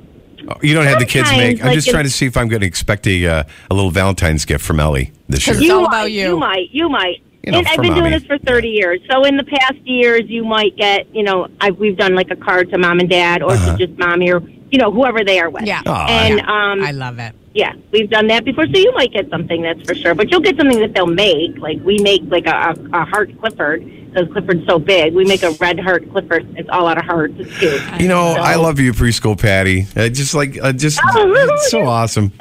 [0.62, 1.62] you don't have the kids Sometimes, make.
[1.62, 3.74] I'm like just in- trying to see if I'm going to expect a uh, a
[3.74, 5.56] little Valentine's gift from Ellie this year.
[5.60, 6.28] It's all might, about you.
[6.30, 6.70] You might.
[6.72, 7.24] You might.
[7.44, 9.00] You know, and I've for been doing this for 30 years.
[9.10, 12.36] So in the past years, you might get, you know, I've, we've done like a
[12.36, 13.78] card to mom and dad or Uh-huh.
[13.78, 15.64] to just mommy or, you know, whoever they are with.
[15.64, 15.82] Yeah.
[15.88, 16.08] Aw.
[16.08, 16.44] And, Yeah.
[16.72, 17.34] um, I love it.
[17.56, 18.68] yeah, we've done that before.
[18.68, 20.14] So you might get something, that's for sure.
[20.14, 21.58] But you'll get something that they'll make.
[21.58, 22.52] Like we make like a,
[22.94, 23.82] a, a heart Clifford
[24.14, 25.14] because Clifford's so big.
[25.14, 26.53] We make a red heart Clifford.
[26.57, 27.34] It's all out of hearts.
[27.38, 28.01] It's cute.
[28.01, 29.88] You know, So- I love you, preschool Patty.
[29.95, 32.32] Uh, just like, uh, just it's so awesome.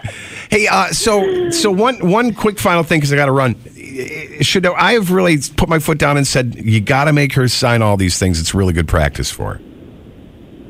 [0.51, 3.55] Hey, uh, so so one one quick final thing because I got to run.
[4.41, 7.49] Should I have really put my foot down and said you got to make her
[7.49, 8.41] sign all these things?
[8.41, 9.61] It's really good practice for her.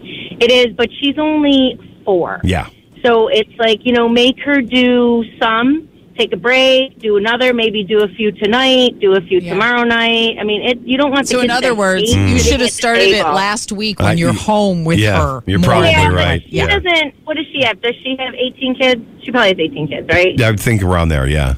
[0.02, 2.40] It is, but she's only four.
[2.42, 2.68] Yeah.
[3.04, 5.88] So it's like, you know, make her do some,
[6.20, 10.36] take a break, do another, maybe do a few tonight, do a few tomorrow night.
[10.38, 10.78] I mean, it.
[10.82, 14.00] you don't want the So in other words, you should have started it last week
[14.00, 15.42] when you're home with yeah, her.
[15.46, 16.42] you're probably Yeah, but right.
[16.42, 16.66] She Yeah.
[16.66, 17.14] doesn't.
[17.24, 17.80] What does she have?
[17.80, 19.02] Does she have 18 kids?
[19.24, 20.40] She probably has 18 kids, right?
[20.40, 21.26] I would think around there.
[21.26, 21.54] Yeah.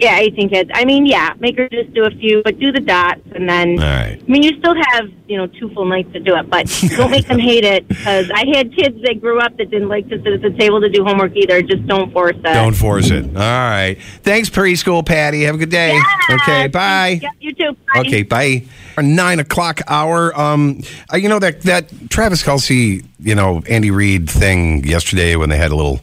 [0.00, 0.70] Yeah, 18 kids.
[0.72, 3.78] I mean, yeah, make her just do a few, but do the dots, and then.
[3.78, 4.18] All right.
[4.18, 7.10] I mean, you still have you know two full nights to do it, but don't
[7.10, 10.16] make them hate it because I had kids that grew up that didn't like to
[10.22, 11.60] sit at the table to do homework either.
[11.60, 12.54] Just don't force that.
[12.54, 13.24] Don't force it.
[13.26, 13.96] All right.
[14.22, 15.42] Thanks, preschool Patty.
[15.42, 16.00] Have a good day.
[16.30, 16.68] Okay.
[16.68, 17.20] Bye.
[17.22, 17.76] Yeah, you too.
[17.92, 18.00] Bye.
[18.00, 18.64] Okay, bye.
[18.96, 20.38] Our nine o'clock hour.
[20.38, 20.80] Um,
[21.12, 25.58] uh, you know that that Travis Kelce, you know Andy Reid thing yesterday when they
[25.58, 26.00] had a little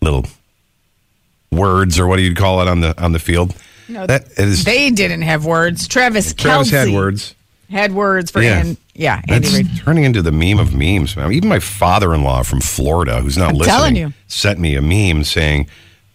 [0.00, 0.24] little
[1.52, 3.54] words or what do you call it on the on the field.
[3.88, 5.86] No, that is they didn't have words.
[5.88, 7.34] Travis Travis had Kelce words.
[7.70, 8.60] Had words for Yeah.
[8.60, 9.68] An- yeah, Andy Reid.
[9.84, 11.30] turning into the meme of memes, man.
[11.32, 14.12] Even my father-in-law from Florida, who's not I'm listening, you.
[14.26, 15.66] sent me a meme saying,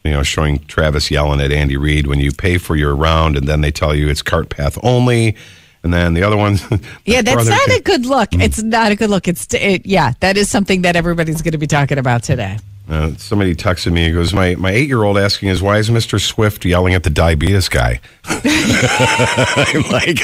[0.03, 3.47] you know, showing Travis yelling at Andy Reid when you pay for your round, and
[3.47, 5.35] then they tell you it's cart path only,
[5.83, 6.63] and then the other ones.
[7.05, 8.31] Yeah, that's not can- a good look.
[8.31, 8.41] Mm.
[8.43, 9.27] It's not a good look.
[9.27, 12.57] It's it, yeah, that is something that everybody's going to be talking about today.
[12.91, 14.03] Uh, somebody texted me.
[14.07, 17.03] He goes, "My my eight year old asking is why is Mister Swift yelling at
[17.03, 20.19] the diabetes guy?" I'm like,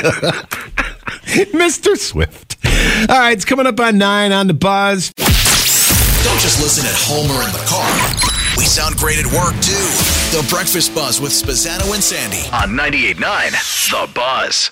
[1.54, 2.58] Mister Swift.
[3.10, 5.14] All right, it's coming up on nine on the buzz.
[5.14, 7.88] Don't just listen at home or in the car.
[8.58, 9.88] We sound great at work too.
[10.36, 14.72] The Breakfast Buzz with Spezzano and Sandy on 98.9 The Buzz.